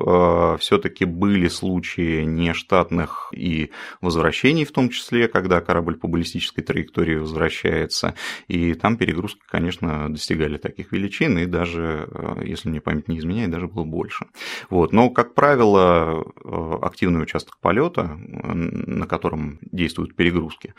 все-таки 0.58 1.04
были 1.04 1.48
случаи 1.48 2.24
нештатных 2.24 3.32
и 3.32 3.70
возвращений, 4.00 4.64
в 4.64 4.72
том 4.72 4.88
числе, 4.88 5.28
когда 5.28 5.60
корабль 5.60 5.96
по 5.96 6.08
баллистической 6.08 6.64
траектории 6.64 7.16
возвращается, 7.16 8.14
и 8.48 8.74
там 8.74 8.96
перегрузки, 8.96 9.40
конечно, 9.48 10.08
достигали 10.10 10.56
таких 10.56 10.92
величин, 10.92 11.38
и 11.38 11.46
даже, 11.46 12.08
э, 12.10 12.42
если 12.44 12.68
мне 12.68 12.80
память 12.80 13.08
не 13.08 13.18
изменяет, 13.18 13.50
даже 13.50 13.68
было 13.68 13.84
больше. 13.84 14.26
Вот. 14.70 14.92
Но, 14.92 15.10
как 15.10 15.34
правило, 15.34 16.24
э, 16.44 16.78
активный 16.82 17.22
участок 17.22 17.58
полета, 17.60 18.16
на 18.16 19.06
котором 19.06 19.58
действуют 19.60 20.14
перегрузки, 20.14 20.74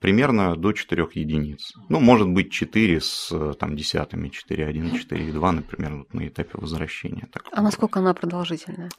примерно 0.00 0.56
до 0.56 0.72
4 0.72 1.08
единиц. 1.14 1.74
Ну, 1.88 2.00
может 2.00 2.28
быть, 2.28 2.50
4 2.50 3.00
с 3.00 3.54
там, 3.58 3.76
десятыми, 3.76 4.28
4,1, 4.28 4.92
4,2, 4.92 5.52
например, 5.52 5.75
вот 5.78 6.14
на 6.14 6.26
этапе 6.28 6.50
возвращения. 6.54 7.28
Так 7.32 7.44
А 7.52 7.62
насколько 7.62 8.00
она 8.00 8.14
продолжительная? 8.14 8.90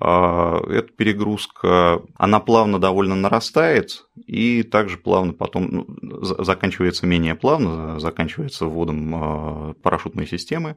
а, 0.00 0.58
Эта 0.68 0.92
перегрузка, 0.92 2.02
она 2.16 2.40
плавно 2.40 2.78
довольно 2.80 3.14
нарастает, 3.14 4.06
и 4.26 4.62
также 4.62 4.96
плавно 4.98 5.32
потом 5.32 5.68
ну, 6.00 6.24
за- 6.24 6.42
заканчивается 6.44 7.06
менее 7.06 7.34
плавно, 7.34 7.98
заканчивается 8.00 8.66
вводом 8.66 9.14
а, 9.14 9.74
парашютной 9.82 10.26
системы. 10.26 10.76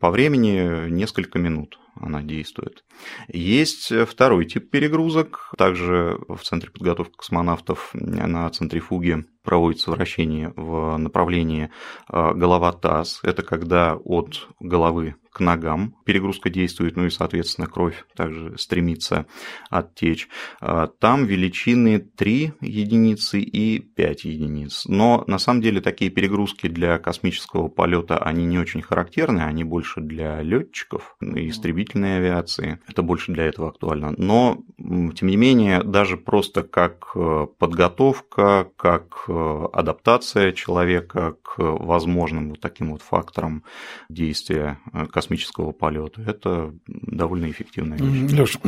По 0.00 0.10
времени 0.10 0.88
несколько 0.90 1.38
минут 1.38 1.78
она 2.00 2.22
действует. 2.22 2.84
Есть 3.28 3.92
второй 4.06 4.46
тип 4.46 4.70
перегрузок. 4.70 5.50
Также 5.56 6.18
в 6.28 6.38
Центре 6.42 6.70
подготовки 6.70 7.16
космонавтов 7.16 7.90
на 7.94 8.48
центрифуге 8.50 9.24
проводится 9.42 9.90
вращение 9.90 10.52
в 10.56 10.96
направлении 10.96 11.70
а, 12.08 12.34
голова-таз. 12.34 13.20
Это 13.22 13.42
когда 13.42 13.96
от 13.96 14.48
головы 14.60 15.14
к 15.36 15.40
ногам 15.40 15.94
перегрузка 16.06 16.48
действует, 16.48 16.96
ну 16.96 17.04
и, 17.04 17.10
соответственно, 17.10 17.66
кровь 17.66 18.06
также 18.16 18.56
стремится 18.56 19.26
оттечь. 19.68 20.30
А, 20.62 20.86
Там 20.86 21.26
величины 21.26 21.98
3 21.98 22.54
единицы 22.62 23.40
и 23.40 23.78
5 23.78 24.24
единиц. 24.24 24.86
Но 24.86 25.24
на 25.26 25.36
самом 25.36 25.60
деле 25.60 25.82
такие 25.82 26.10
перегрузки 26.10 26.68
для 26.68 26.98
космического 26.98 27.68
полета, 27.68 28.16
они 28.16 28.46
не 28.46 28.58
очень 28.58 28.80
характерны, 28.80 29.40
они 29.40 29.62
больше 29.62 30.00
для 30.00 30.40
летчиков 30.40 31.16
и 31.20 31.50
истребительной 31.50 32.16
авиации. 32.16 32.80
Это 32.88 33.02
больше 33.02 33.32
для 33.32 33.44
этого 33.44 33.68
актуально. 33.68 34.14
Но, 34.16 34.62
тем 34.78 35.28
не 35.28 35.36
менее, 35.36 35.82
даже 35.82 36.16
просто 36.16 36.62
как 36.62 37.10
э, 37.14 37.46
подготовка, 37.58 38.70
как 38.76 39.26
э, 39.28 39.64
адаптация 39.74 40.52
человека 40.52 41.36
к 41.42 41.58
возможным 41.58 42.48
вот 42.48 42.60
таким 42.60 42.92
вот 42.92 43.02
факторам 43.02 43.64
действия 44.08 44.78
э, 44.94 45.04
космического 45.26 45.72
полета, 45.72 46.22
это 46.22 46.72
довольно 46.86 47.50
эффективная 47.50 47.98
вещь. 47.98 48.32
Леш, 48.32 48.58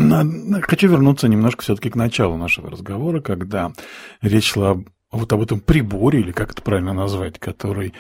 хочу 0.63 0.89
вернуться 0.89 1.29
немножко 1.29 1.63
все-таки 1.63 1.91
к 1.91 1.95
началу 1.95 2.37
нашего 2.37 2.71
разговора, 2.71 3.21
когда 3.21 3.73
речь 4.21 4.51
шла 4.53 4.71
об- 4.73 4.89
вот 5.13 5.33
об 5.33 5.41
этом 5.41 5.61
приборе, 5.61 6.21
или 6.21 6.33
как 6.33 6.53
это 6.53 6.63
правильно 6.63 6.93
назвать, 6.93 7.39
который 7.39 7.95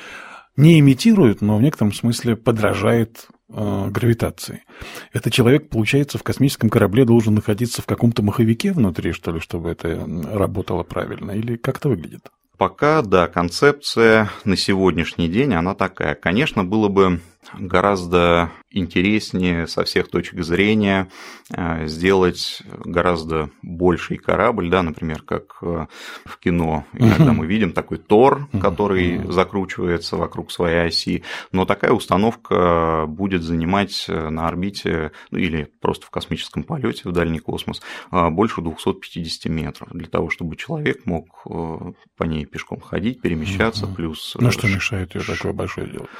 не 0.56 0.80
имитирует, 0.80 1.40
но 1.40 1.56
в 1.56 1.62
некотором 1.62 1.92
смысле 1.92 2.34
подражает 2.34 3.28
э, 3.48 3.88
гравитации. 3.90 4.64
Это 5.12 5.30
человек, 5.30 5.68
получается, 5.68 6.18
в 6.18 6.24
космическом 6.24 6.68
корабле 6.68 7.04
должен 7.04 7.34
находиться 7.34 7.80
в 7.80 7.86
каком-то 7.86 8.22
маховике 8.22 8.72
внутри, 8.72 9.12
что 9.12 9.30
ли, 9.30 9.38
чтобы 9.38 9.70
это 9.70 10.04
работало 10.32 10.82
правильно, 10.82 11.30
или 11.30 11.56
как 11.56 11.78
это 11.78 11.88
выглядит? 11.88 12.28
Пока, 12.56 13.02
да, 13.02 13.28
концепция 13.28 14.30
на 14.44 14.56
сегодняшний 14.56 15.28
день, 15.28 15.54
она 15.54 15.76
такая. 15.76 16.16
Конечно, 16.16 16.64
было 16.64 16.88
бы 16.88 17.20
гораздо 17.54 18.50
интереснее 18.70 19.66
со 19.66 19.84
всех 19.84 20.08
точек 20.08 20.42
зрения 20.42 21.08
э, 21.50 21.86
сделать 21.86 22.62
гораздо 22.84 23.50
больший 23.62 24.18
корабль, 24.18 24.68
да, 24.68 24.82
например, 24.82 25.22
как 25.22 25.58
э, 25.62 25.86
в 26.24 26.38
кино. 26.38 26.84
Иногда 26.92 27.32
мы 27.32 27.46
видим 27.46 27.72
такой 27.72 27.98
Тор, 27.98 28.48
который 28.60 29.24
закручивается 29.32 30.16
вокруг 30.16 30.52
своей 30.52 30.88
оси, 30.88 31.24
но 31.50 31.64
такая 31.64 31.92
установка 31.92 33.06
будет 33.08 33.42
занимать 33.42 34.04
э, 34.08 34.28
на 34.28 34.46
орбите 34.48 35.12
ну, 35.30 35.38
или 35.38 35.64
просто 35.80 36.06
в 36.06 36.10
космическом 36.10 36.62
полете 36.62 37.08
в 37.08 37.12
дальний 37.12 37.38
космос 37.38 37.80
больше 38.10 38.60
250 38.60 39.46
метров 39.50 39.88
для 39.92 40.06
того, 40.06 40.30
чтобы 40.30 40.56
человек 40.56 41.06
мог 41.06 41.44
по 41.44 42.24
ней 42.24 42.44
пешком 42.44 42.80
ходить, 42.80 43.20
перемещаться, 43.20 43.86
плюс 43.86 44.36
Ну, 44.38 44.50
что 44.50 44.66
мешает 44.66 45.14
ее 45.14 45.22
такое 45.22 45.52
большое 45.52 45.88
делать? 45.88 46.10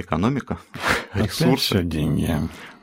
Экономика, 0.00 0.58
Опять 1.12 1.26
ресурсы. 1.26 1.64
всё 1.64 1.82
деньги. 1.82 2.28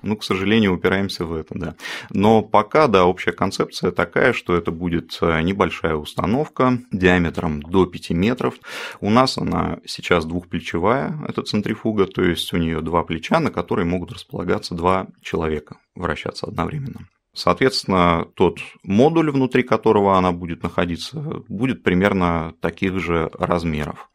Ну, 0.02 0.16
к 0.16 0.24
сожалению, 0.24 0.76
упираемся 0.76 1.26
в 1.26 1.34
это, 1.34 1.58
да. 1.58 1.76
Но 2.12 2.44
пока, 2.44 2.88
да, 2.88 3.06
общая 3.06 3.32
концепция 3.32 3.90
такая, 3.92 4.34
что 4.34 4.56
это 4.56 4.70
будет 4.70 5.18
э, 5.22 5.42
небольшая 5.42 5.96
установка 5.96 6.78
диаметром 6.92 7.64
до 7.64 7.88
5 7.88 8.12
метров. 8.12 8.54
У 9.02 9.10
нас 9.10 9.40
она 9.40 9.80
сейчас 9.86 10.26
двухплечевая, 10.26 11.18
эта 11.28 11.42
центрифуга, 11.42 12.06
то 12.06 12.22
есть 12.22 12.54
у 12.54 12.58
нее 12.58 12.82
два 12.82 13.04
плеча, 13.04 13.40
на 13.40 13.50
которые 13.50 13.86
могут 13.86 14.12
располагаться 14.12 14.76
два 14.76 15.08
человека, 15.24 15.78
вращаться 15.96 16.46
одновременно. 16.46 17.08
Соответственно, 17.36 18.28
тот 18.34 18.60
модуль, 18.84 19.30
внутри 19.30 19.64
которого 19.64 20.18
она 20.18 20.32
будет 20.32 20.64
находиться, 20.64 21.44
будет 21.48 21.84
примерно 21.84 22.54
таких 22.62 23.00
же 23.00 23.30
размеров. 23.34 24.10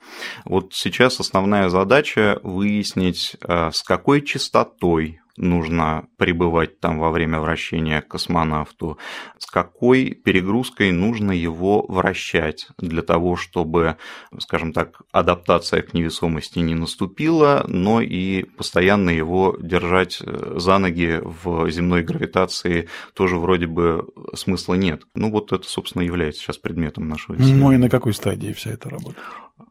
Вот 0.45 0.73
сейчас 0.73 1.21
основная 1.21 1.69
задача 1.69 2.41
выяснить, 2.43 3.37
э, 3.43 3.71
с 3.73 3.83
какой 3.83 4.23
частотой 4.23 5.21
нужно 5.37 6.07
пребывать 6.17 6.81
там 6.81 6.99
во 6.99 7.11
время 7.11 7.41
вращения 7.41 8.01
космонавту, 8.01 8.99
с 9.39 9.47
какой 9.47 10.11
перегрузкой 10.15 10.93
нужно 10.93 11.33
его 11.33 11.85
вращать 11.89 12.69
для 12.79 13.03
того, 13.03 13.37
чтобы, 13.37 13.97
скажем 14.39 14.73
так, 14.73 15.03
адаптация 15.13 15.83
к 15.83 15.95
невесомости 15.95 16.59
не 16.59 16.75
наступила, 16.75 17.65
но 17.69 18.01
и 18.01 18.45
постоянно 18.45 19.11
его 19.11 19.57
держать 19.61 20.19
э, 20.21 20.55
за 20.57 20.79
ноги 20.79 21.21
в 21.23 21.71
земной 21.71 22.03
гравитации 22.03 22.89
тоже 23.15 23.37
вроде 23.37 23.67
бы 23.67 24.07
смысла 24.35 24.75
нет. 24.75 25.03
Ну 25.15 25.31
вот 25.31 25.53
это, 25.53 25.69
собственно, 25.69 26.03
является 26.03 26.43
сейчас 26.43 26.59
предметом 26.59 27.09
нашего 27.09 27.37
Ну 27.37 27.43
исследования. 27.43 27.75
и 27.75 27.79
на 27.79 27.89
какой 27.91 28.15
стадии 28.15 28.53
вся 28.53 28.71
эта 28.71 28.89
работа? 28.91 29.19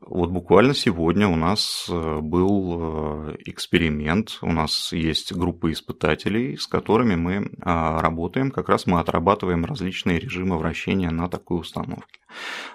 Вот 0.01 0.29
буквально 0.29 0.73
сегодня 0.73 1.27
у 1.27 1.35
нас 1.35 1.87
э, 1.89 2.19
был 2.21 3.31
э, 3.31 3.35
эксперимент, 3.45 4.39
у 4.41 4.51
нас 4.51 4.93
есть 4.93 5.33
группа 5.33 5.71
испытателей, 5.71 6.57
с 6.57 6.67
которыми 6.67 7.15
мы 7.15 7.51
а, 7.61 8.01
работаем, 8.01 8.49
как 8.49 8.69
раз 8.69 8.85
мы 8.85 8.99
отрабатываем 8.99 9.65
различные 9.65 10.19
режимы 10.19 10.57
вращения 10.57 11.11
на 11.11 11.27
такой 11.27 11.59
установке. 11.59 12.19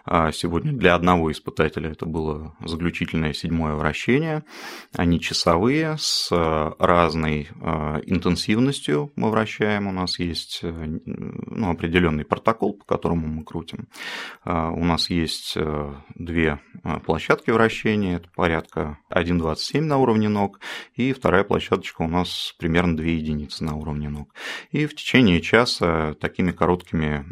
А 0.04 0.32
Сегодня 0.32 0.72
для 0.72 0.94
одного 0.94 1.30
испытателя 1.32 1.92
это 1.92 2.06
было 2.06 2.56
заключительное 2.60 3.32
седьмое 3.32 3.74
вращение, 3.74 4.44
они 4.94 5.18
часовые, 5.18 5.96
с 5.98 6.30
э, 6.30 6.72
разной 6.78 7.48
интенсивностью 8.06 9.12
мы 9.16 9.30
вращаем, 9.30 9.86
у 9.86 9.92
нас 9.92 10.18
есть 10.18 10.60
ну, 10.62 11.70
определенный 11.70 12.24
протокол, 12.24 12.74
по 12.74 12.84
которому 12.84 13.26
мы 13.28 13.44
крутим. 13.44 13.88
А, 14.44 14.70
У 14.70 14.84
нас 14.84 15.08
есть 15.08 15.56
две 16.14 16.60
площадки 17.06 17.23
площадки 17.24 17.50
вращения, 17.50 18.16
это 18.16 18.28
порядка 18.34 18.98
1,27 19.10 19.80
на 19.80 19.96
уровне 19.96 20.28
ног, 20.28 20.60
и 20.94 21.14
вторая 21.14 21.42
площадочка 21.42 22.02
у 22.02 22.06
нас 22.06 22.54
примерно 22.58 22.98
2 22.98 23.06
единицы 23.06 23.64
на 23.64 23.76
уровне 23.76 24.10
ног. 24.10 24.34
И 24.72 24.84
в 24.84 24.94
течение 24.94 25.40
часа 25.40 26.14
такими 26.20 26.52
короткими 26.52 27.24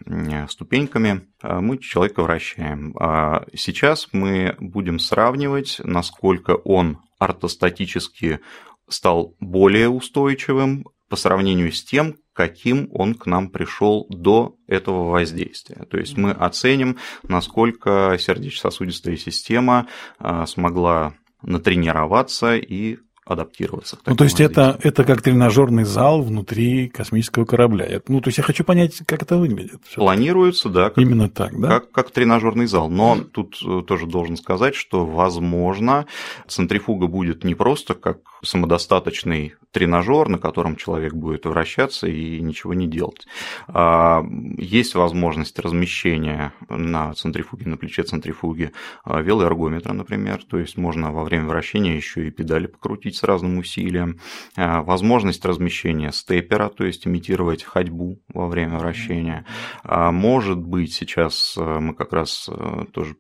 ступеньками 0.49 1.29
э, 1.43 1.61
мы 1.61 1.77
человека 1.77 2.23
вращаем. 2.23 2.97
А 2.99 3.45
сейчас 3.55 4.09
мы 4.13 4.57
будем 4.61 4.99
сравнивать, 4.99 5.79
насколько 5.85 6.53
он 6.53 6.99
ортостатически 7.19 8.41
стал 8.89 9.37
более 9.41 9.91
устойчивым 9.91 10.87
по 11.11 11.17
сравнению 11.17 11.71
с 11.71 11.85
тем, 11.85 12.17
каким 12.33 12.89
он 12.93 13.15
к 13.15 13.27
нам 13.27 13.51
пришел 13.51 14.07
до 14.09 14.57
этого 14.67 15.11
воздействия. 15.11 15.85
То 15.91 15.99
есть 15.99 16.17
мы 16.17 16.31
оценим, 16.31 16.99
насколько 17.23 18.17
сердечно-сосудистая 18.19 19.17
система 19.17 19.89
а, 20.19 20.47
смогла 20.47 21.15
натренироваться 21.43 22.57
и 22.57 22.99
адаптироваться. 23.25 23.99
ну, 24.05 24.17
то 24.17 24.25
есть 24.25 24.41
это, 24.41 24.79
это 24.83 25.05
как 25.05 25.23
тренажерный 25.23 25.85
зал 25.85 26.23
внутри 26.23 26.89
космического 26.89 27.45
корабля. 27.45 27.85
Это, 27.87 28.11
ну, 28.11 28.21
то 28.21 28.29
есть 28.29 28.39
я 28.39 28.45
хочу 28.45 28.65
понять, 28.65 29.03
как 29.07 29.23
это 29.23 29.37
выглядит. 29.37 29.81
Планируется, 29.95 30.69
да. 30.69 30.89
Как, 30.89 30.99
Именно 30.99 31.29
так, 31.29 31.59
да? 31.61 31.69
Как, 31.69 31.93
как 31.93 32.11
тренажерный 32.11 32.67
зал. 32.67 32.91
Но 32.91 33.19
тут 33.21 33.61
э, 33.65 33.83
тоже 33.87 34.07
должен 34.07 34.37
сказать, 34.37 34.75
что, 34.75 35.07
возможно, 35.07 36.07
центрифуга 36.49 37.07
будет 37.07 37.45
не 37.45 37.55
просто 37.55 37.95
как 37.95 38.19
самодостаточный 38.43 39.55
тренажер, 39.71 40.29
на 40.29 40.39
котором 40.39 40.77
человек 40.77 41.15
будет 41.15 41.47
вращаться 41.47 42.07
и 42.07 42.41
ничего 42.41 42.75
не 42.75 42.87
делать. 42.87 43.27
А, 43.69 44.25
есть 44.59 44.95
возможность 44.95 45.59
размещения 45.59 46.53
на 46.69 47.15
центрифуге, 47.15 47.69
на 47.69 47.77
плече 47.77 48.03
центрифуги 48.03 48.73
а, 49.05 49.21
велоэргометра, 49.21 49.93
например, 49.93 50.43
то 50.45 50.59
есть 50.59 50.77
можно 50.77 51.13
во 51.13 51.25
время 51.25 51.47
вращения 51.47 51.97
еще 51.97 52.27
и 52.27 52.31
педали 52.31 52.67
покрутить 52.67 53.12
с 53.17 53.23
разным 53.23 53.59
усилием. 53.59 54.21
А, 54.57 54.83
возможность 54.83 55.45
размещения 55.45 56.13
степера, 56.13 56.69
то 56.69 56.85
есть 56.85 57.07
имитировать 57.07 57.63
ходьбу 57.63 58.19
во 58.33 58.49
время 58.49 58.79
вращения. 58.79 59.45
Может 59.85 60.59
быть, 60.59 60.93
сейчас 60.93 61.57
мы 61.57 61.95
как 61.95 62.13
раз 62.13 62.49
тоже 62.93 63.15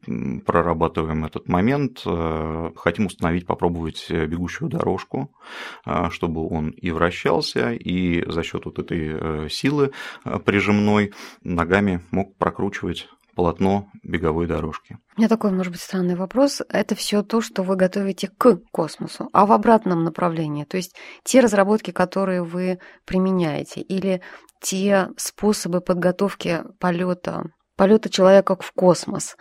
прорабатываем 0.45 1.25
этот 1.25 1.49
момент, 1.49 2.05
хотим 2.77 3.07
установить, 3.07 3.47
попробовать 3.47 4.07
бегущую 4.11 4.69
дорожку 4.69 5.31
а, 5.85 6.11
чтобы 6.11 6.47
он 6.47 6.71
и 6.71 6.91
вращался, 6.91 7.73
и 7.73 8.29
за 8.31 8.43
счет 8.43 8.65
вот 8.65 8.79
этой 8.79 9.11
э, 9.13 9.49
силы 9.49 9.93
э, 10.25 10.39
прижимной 10.39 11.13
ногами 11.43 12.03
мог 12.11 12.37
прокручивать 12.37 13.09
полотно 13.35 13.88
беговой 14.03 14.47
дорожки. 14.47 14.99
У 15.16 15.21
меня 15.21 15.29
такой, 15.29 15.53
может 15.53 15.73
быть, 15.73 15.81
странный 15.81 16.14
вопрос. 16.14 16.62
Это 16.68 16.95
все 16.95 17.23
то, 17.23 17.40
что 17.40 17.62
вы 17.62 17.77
готовите 17.77 18.29
к 18.29 18.61
космосу, 18.71 19.29
а 19.33 19.47
в 19.47 19.53
обратном 19.53 20.05
направлении, 20.05 20.64
то 20.64 20.77
есть 20.77 20.95
те 21.25 21.40
разработки, 21.40 21.90
которые 21.90 22.42
вы 22.42 22.79
применяете, 23.05 23.81
или 23.81 24.23
те 24.61 25.09
способы 25.16 25.81
подготовки 25.81 26.62
полета, 26.79 27.45
полета 27.77 28.09
человека 28.09 28.57
в 28.59 28.73
космос. 28.73 29.37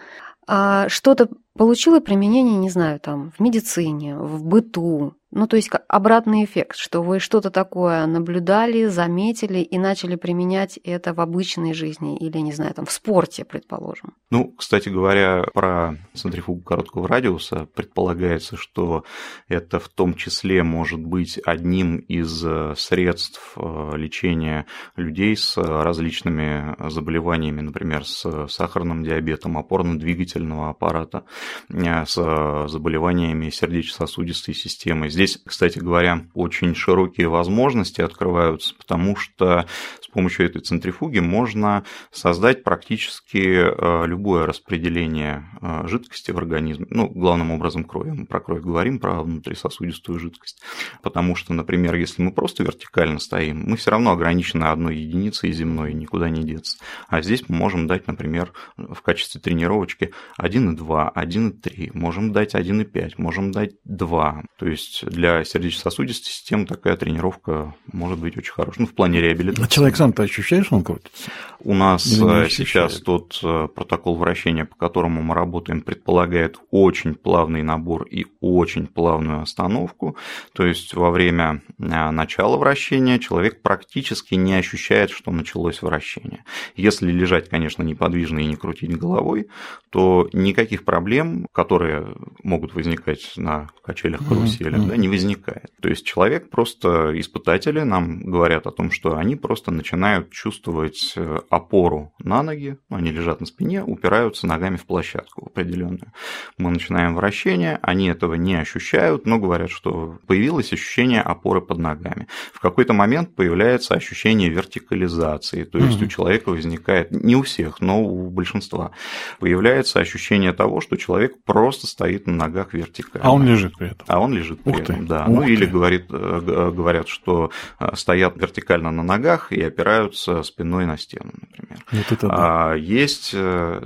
А 0.47 0.89
что-то 0.89 1.29
получило 1.57 1.99
применение, 1.99 2.57
не 2.57 2.69
знаю, 2.69 2.99
там, 2.99 3.31
в 3.31 3.39
медицине, 3.39 4.17
в 4.17 4.43
быту, 4.43 5.13
ну, 5.31 5.47
то 5.47 5.55
есть 5.55 5.69
обратный 5.87 6.43
эффект, 6.43 6.75
что 6.75 7.01
вы 7.01 7.19
что-то 7.19 7.51
такое 7.51 8.05
наблюдали, 8.05 8.85
заметили 8.85 9.59
и 9.59 9.77
начали 9.77 10.15
применять 10.15 10.77
это 10.83 11.13
в 11.13 11.21
обычной 11.21 11.73
жизни 11.73 12.17
или, 12.17 12.37
не 12.39 12.51
знаю, 12.51 12.73
там, 12.73 12.85
в 12.85 12.91
спорте, 12.91 13.45
предположим. 13.45 14.13
Ну, 14.31 14.53
кстати 14.57 14.87
говоря, 14.87 15.43
про 15.53 15.97
центрифугу 16.13 16.61
короткого 16.61 17.05
радиуса 17.05 17.67
предполагается, 17.75 18.55
что 18.55 19.03
это 19.49 19.77
в 19.77 19.89
том 19.89 20.13
числе 20.13 20.63
может 20.63 21.01
быть 21.01 21.37
одним 21.45 21.97
из 21.97 22.41
э, 22.45 22.73
средств 22.77 23.55
э, 23.57 23.91
лечения 23.97 24.67
людей 24.95 25.35
с 25.35 25.57
различными 25.57 26.77
заболеваниями, 26.89 27.59
например, 27.59 28.05
с 28.05 28.47
сахарным 28.47 29.03
диабетом, 29.03 29.57
опорно-двигательного 29.57 30.69
аппарата, 30.69 31.25
э, 31.69 32.05
с 32.05 32.67
заболеваниями 32.69 33.49
сердечно-сосудистой 33.49 34.53
системы. 34.55 35.09
Здесь 35.09 35.41
кстати 35.45 35.79
говоря, 35.79 36.27
очень 36.33 36.73
широкие 36.73 37.27
возможности 37.27 37.99
открываются, 37.99 38.75
потому 38.75 39.17
что 39.17 39.65
с 39.99 40.07
помощью 40.07 40.45
этой 40.45 40.61
центрифуги 40.61 41.19
можно 41.19 41.83
создать 42.11 42.63
практически 42.63 43.39
э, 43.39 44.05
любое 44.21 44.45
распределение 44.45 45.49
э, 45.61 45.87
жидкости 45.87 46.29
в 46.29 46.37
организме, 46.37 46.85
ну, 46.91 47.09
главным 47.09 47.49
образом 47.49 47.83
крови. 47.83 48.11
Мы 48.11 48.25
про 48.27 48.39
кровь 48.39 48.61
говорим, 48.61 48.99
про 48.99 49.23
внутрисосудистую 49.23 50.19
жидкость. 50.19 50.61
Потому 51.01 51.35
что, 51.35 51.53
например, 51.53 51.95
если 51.95 52.21
мы 52.21 52.31
просто 52.31 52.63
вертикально 52.63 53.19
стоим, 53.19 53.63
мы 53.65 53.77
все 53.77 53.89
равно 53.89 54.11
ограничены 54.11 54.65
одной 54.65 54.97
единицей 54.97 55.51
земной, 55.51 55.95
никуда 55.95 56.29
не 56.29 56.43
деться. 56.43 56.77
А 57.07 57.23
здесь 57.23 57.45
мы 57.47 57.55
можем 57.55 57.87
дать, 57.87 58.05
например, 58.05 58.53
в 58.77 59.01
качестве 59.01 59.41
тренировочки 59.41 60.11
1,2, 60.39 61.13
1,3, 61.15 61.89
можем 61.95 62.31
дать 62.31 62.53
1,5, 62.53 63.13
можем 63.17 63.51
дать 63.51 63.71
2. 63.85 64.43
То 64.59 64.67
есть 64.67 65.03
для 65.07 65.43
сердечно-сосудистой 65.43 66.31
системы 66.31 66.67
такая 66.67 66.95
тренировка 66.95 67.73
может 67.91 68.19
быть 68.19 68.37
очень 68.37 68.53
хорошая. 68.53 68.81
Ну, 68.81 68.87
в 68.87 68.93
плане 68.93 69.19
реабилитации. 69.19 69.63
А 69.63 69.67
человек 69.67 69.95
сам-то 69.95 70.21
ощущает, 70.21 70.67
что 70.67 70.75
он 70.75 70.83
крутится? 70.83 71.31
У 71.63 71.73
нас 71.73 72.05
э, 72.05 72.47
сейчас 72.49 72.99
тот 73.01 73.39
э, 73.43 73.67
протокол 74.11 74.15
вращения, 74.15 74.65
по 74.65 74.75
которому 74.75 75.21
мы 75.21 75.35
работаем, 75.35 75.81
предполагает 75.81 76.57
очень 76.71 77.15
плавный 77.15 77.63
набор 77.63 78.03
и 78.03 78.25
очень 78.41 78.87
плавную 78.87 79.41
остановку. 79.41 80.15
То 80.53 80.65
есть 80.65 80.93
во 80.93 81.11
время 81.11 81.61
э, 81.79 82.11
начала 82.11 82.57
вращения 82.57 83.19
человек 83.19 83.61
практически 83.61 84.35
не 84.35 84.55
ощущает, 84.55 85.11
что 85.11 85.31
началось 85.31 85.81
вращение. 85.81 86.43
Если 86.75 87.11
лежать, 87.11 87.49
конечно, 87.49 87.83
неподвижно 87.83 88.39
и 88.39 88.45
не 88.45 88.55
крутить 88.55 88.97
головой, 88.97 89.47
то 89.91 90.29
никаких 90.33 90.85
проблем, 90.85 91.47
которые 91.53 92.15
могут 92.43 92.73
возникать 92.73 93.33
на 93.37 93.69
качелях 93.83 94.27
карусели, 94.27 94.77
mm-hmm. 94.77 94.87
да, 94.87 94.97
не 94.97 95.09
возникает. 95.09 95.71
То 95.81 95.89
есть 95.89 96.05
человек 96.05 96.49
просто, 96.49 97.11
испытатели 97.19 97.81
нам 97.81 98.21
говорят 98.21 98.67
о 98.67 98.71
том, 98.71 98.91
что 98.91 99.17
они 99.17 99.35
просто 99.35 99.71
начинают 99.71 100.31
чувствовать 100.31 101.13
э, 101.15 101.39
опору 101.49 102.13
на 102.19 102.43
ноги, 102.43 102.77
ну, 102.89 102.97
они 102.97 103.11
лежат 103.11 103.41
на 103.41 103.45
спине, 103.45 103.83
упираются 104.01 104.47
ногами 104.47 104.77
в 104.77 104.85
площадку 104.87 105.45
определенную. 105.45 106.11
Мы 106.57 106.71
начинаем 106.71 107.15
вращение, 107.15 107.77
они 107.83 108.07
этого 108.07 108.33
не 108.33 108.55
ощущают, 108.55 109.27
но 109.27 109.37
говорят, 109.37 109.69
что 109.69 110.17
появилось 110.25 110.73
ощущение 110.73 111.21
опоры 111.21 111.61
под 111.61 111.77
ногами. 111.77 112.27
В 112.51 112.59
какой-то 112.59 112.93
момент 112.93 113.35
появляется 113.35 113.93
ощущение 113.93 114.49
вертикализации, 114.49 115.65
то 115.65 115.77
есть 115.77 115.99
mm-hmm. 115.99 116.05
у 116.05 116.07
человека 116.07 116.49
возникает, 116.49 117.11
не 117.11 117.35
у 117.35 117.43
всех, 117.43 117.79
но 117.79 118.01
у 118.01 118.31
большинства, 118.31 118.91
появляется 119.39 119.99
ощущение 119.99 120.51
того, 120.51 120.81
что 120.81 120.97
человек 120.97 121.33
просто 121.45 121.85
стоит 121.85 122.25
на 122.25 122.33
ногах 122.33 122.73
вертикально. 122.73 123.27
А 123.27 123.31
он 123.31 123.45
лежит 123.45 123.77
при 123.77 123.91
этом. 123.91 124.05
А 124.07 124.19
он 124.19 124.33
лежит 124.33 124.63
при 124.63 124.71
Ух 124.71 124.79
этом, 124.79 124.95
ты. 125.01 125.05
да. 125.05 125.25
Ух 125.25 125.27
ну 125.27 125.43
ты. 125.43 125.53
или 125.53 125.65
говорит, 125.65 126.05
э, 126.09 126.71
говорят, 126.75 127.07
что 127.07 127.51
э, 127.79 127.95
стоят 127.95 128.35
вертикально 128.35 128.89
на 128.89 129.03
ногах 129.03 129.51
и 129.51 129.61
опираются 129.61 130.41
спиной 130.41 130.87
на 130.87 130.97
стену, 130.97 131.31
например. 131.39 131.85
Вот 131.91 132.11
это 132.11 132.27
да. 132.27 132.71
А 132.71 132.75
есть, 132.75 133.35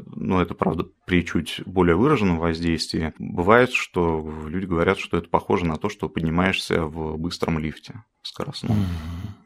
э, 0.05 0.09
ну 0.15 0.39
это 0.39 0.53
правда 0.53 0.85
при 1.05 1.25
чуть 1.25 1.61
более 1.65 1.95
выраженном 1.95 2.39
воздействии, 2.39 3.13
бывает, 3.19 3.71
что 3.71 4.27
люди 4.47 4.65
говорят, 4.65 4.99
что 4.99 5.17
это 5.17 5.29
похоже 5.29 5.65
на 5.65 5.77
то, 5.77 5.89
что 5.89 6.09
поднимаешься 6.09 6.83
в 6.83 7.17
быстром 7.17 7.59
лифте 7.59 8.03
скоростном. 8.23 8.77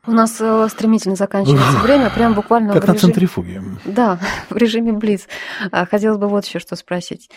У 0.07 0.11
нас 0.11 0.35
стремительно 0.71 1.15
заканчивается 1.15 1.79
время, 1.83 2.09
прям 2.09 2.33
буквально 2.33 2.73
как 2.73 2.83
в 2.83 2.85
режиме... 2.85 2.93
на 2.93 2.99
центрифуге. 2.99 3.63
Да, 3.85 4.19
в 4.49 4.55
режиме 4.55 4.93
Блиц. 4.93 5.27
А, 5.71 5.85
хотелось 5.85 6.17
бы 6.17 6.27
вот 6.27 6.45
еще 6.45 6.59
что 6.59 6.75
спросить. 6.75 7.29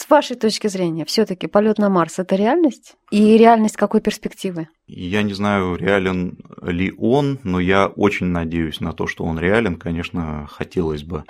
С 0.00 0.08
вашей 0.08 0.34
точки 0.34 0.66
зрения, 0.66 1.04
все-таки 1.04 1.46
полет 1.46 1.76
на 1.76 1.90
Марс 1.90 2.18
это 2.18 2.34
реальность? 2.34 2.94
И 3.10 3.36
реальность 3.36 3.76
какой 3.76 4.00
перспективы? 4.00 4.68
Я 4.86 5.22
не 5.22 5.34
знаю, 5.34 5.76
реален 5.76 6.38
ли 6.62 6.94
он, 6.96 7.38
но 7.44 7.60
я 7.60 7.86
очень 7.86 8.28
надеюсь 8.28 8.80
на 8.80 8.94
то, 8.94 9.06
что 9.06 9.24
он 9.24 9.38
реален. 9.38 9.76
Конечно, 9.76 10.48
хотелось 10.50 11.02
бы 11.02 11.24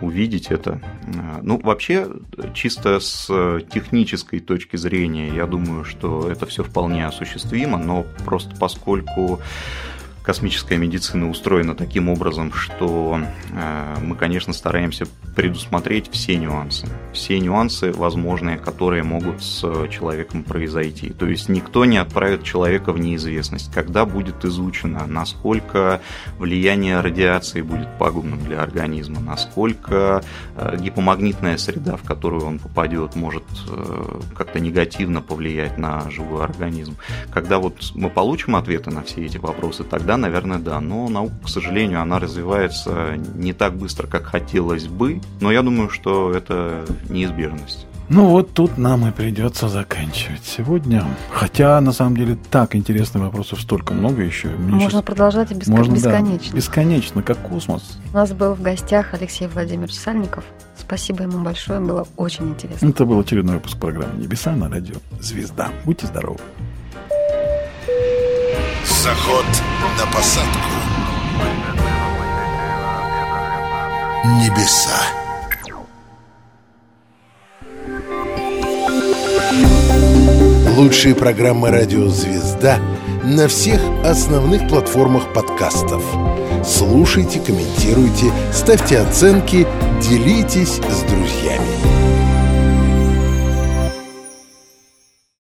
увидеть 0.00 0.48
это. 0.50 0.82
Ну, 1.40 1.60
вообще, 1.62 2.08
чисто 2.52 2.98
с 2.98 3.28
технической 3.72 4.40
точки 4.40 4.74
зрения, 4.74 5.28
я 5.28 5.46
думаю, 5.46 5.84
что 5.84 6.28
это 6.28 6.46
все 6.46 6.64
вполне 6.64 7.06
осуществимо, 7.06 7.78
но 7.78 8.04
просто 8.24 8.56
поскольку 8.58 9.40
космическая 10.26 10.76
медицина 10.76 11.30
устроена 11.30 11.76
таким 11.76 12.08
образом, 12.08 12.52
что 12.52 13.20
э, 13.52 13.96
мы, 14.02 14.16
конечно, 14.16 14.52
стараемся 14.52 15.06
предусмотреть 15.36 16.10
все 16.10 16.36
нюансы. 16.36 16.88
Все 17.12 17.38
нюансы 17.38 17.92
возможные, 17.92 18.56
которые 18.58 19.04
могут 19.04 19.40
с 19.44 19.60
человеком 19.88 20.42
произойти. 20.42 21.10
То 21.10 21.26
есть 21.26 21.48
никто 21.48 21.84
не 21.84 21.98
отправит 21.98 22.42
человека 22.42 22.92
в 22.92 22.98
неизвестность. 22.98 23.72
Когда 23.72 24.04
будет 24.04 24.44
изучено, 24.44 25.06
насколько 25.06 26.00
влияние 26.38 27.00
радиации 27.00 27.62
будет 27.62 27.96
пагубным 27.96 28.42
для 28.44 28.62
организма, 28.62 29.20
насколько 29.20 30.24
э, 30.56 30.76
гипомагнитная 30.80 31.56
среда, 31.56 31.96
в 31.96 32.02
которую 32.02 32.46
он 32.46 32.58
попадет, 32.58 33.14
может 33.14 33.44
э, 33.68 34.20
как-то 34.34 34.58
негативно 34.58 35.22
повлиять 35.22 35.78
на 35.78 36.10
живой 36.10 36.42
организм. 36.42 36.96
Когда 37.30 37.58
вот 37.58 37.92
мы 37.94 38.10
получим 38.10 38.56
ответы 38.56 38.90
на 38.90 39.02
все 39.02 39.24
эти 39.24 39.38
вопросы, 39.38 39.84
тогда, 39.84 40.15
наверное, 40.16 40.58
да. 40.58 40.80
Но 40.80 41.08
наука, 41.08 41.34
к 41.44 41.48
сожалению, 41.48 42.02
она 42.02 42.18
развивается 42.18 43.16
не 43.34 43.52
так 43.52 43.76
быстро, 43.76 44.06
как 44.06 44.24
хотелось 44.24 44.86
бы, 44.86 45.20
но 45.40 45.50
я 45.52 45.62
думаю, 45.62 45.90
что 45.90 46.32
это 46.32 46.84
неизбежность. 47.08 47.86
Ну 48.08 48.28
вот 48.28 48.52
тут 48.52 48.78
нам 48.78 49.08
и 49.08 49.10
придется 49.10 49.68
заканчивать 49.68 50.44
сегодня. 50.44 51.04
Хотя, 51.32 51.80
на 51.80 51.90
самом 51.90 52.16
деле, 52.16 52.38
так 52.52 52.76
интересных 52.76 53.24
вопросов 53.24 53.60
столько 53.60 53.94
много 53.94 54.22
еще. 54.22 54.48
Мне 54.48 54.74
Можно 54.74 54.90
сейчас... 54.90 55.02
продолжать 55.02 55.52
беск... 55.52 55.68
Можно, 55.68 55.94
бесконечно. 55.94 56.50
Да, 56.52 56.56
бесконечно, 56.56 57.22
как 57.24 57.38
космос. 57.38 57.98
У 58.12 58.16
нас 58.16 58.32
был 58.32 58.54
в 58.54 58.62
гостях 58.62 59.12
Алексей 59.12 59.48
Владимирович 59.48 59.94
Сальников. 59.94 60.44
Спасибо 60.78 61.24
ему 61.24 61.42
большое, 61.42 61.80
было 61.80 62.06
очень 62.16 62.50
интересно. 62.50 62.88
Это 62.88 63.04
был 63.04 63.18
очередной 63.18 63.56
выпуск 63.56 63.76
программы 63.76 64.22
«Небеса» 64.22 64.52
на 64.54 64.68
радио 64.68 64.96
«Звезда». 65.20 65.70
Будьте 65.84 66.06
здоровы. 66.06 66.38
Заход 69.06 69.46
на 69.96 70.06
посадку. 70.12 70.68
Небеса. 74.24 75.00
Лучшие 80.76 81.14
программы 81.14 81.70
«Радио 81.70 82.08
Звезда» 82.08 82.80
на 83.22 83.46
всех 83.46 83.80
основных 84.04 84.66
платформах 84.68 85.32
подкастов. 85.32 86.02
Слушайте, 86.64 87.38
комментируйте, 87.38 88.32
ставьте 88.52 88.98
оценки, 88.98 89.68
делитесь 90.02 90.80
с 90.80 91.02
друзьями. 91.02 91.95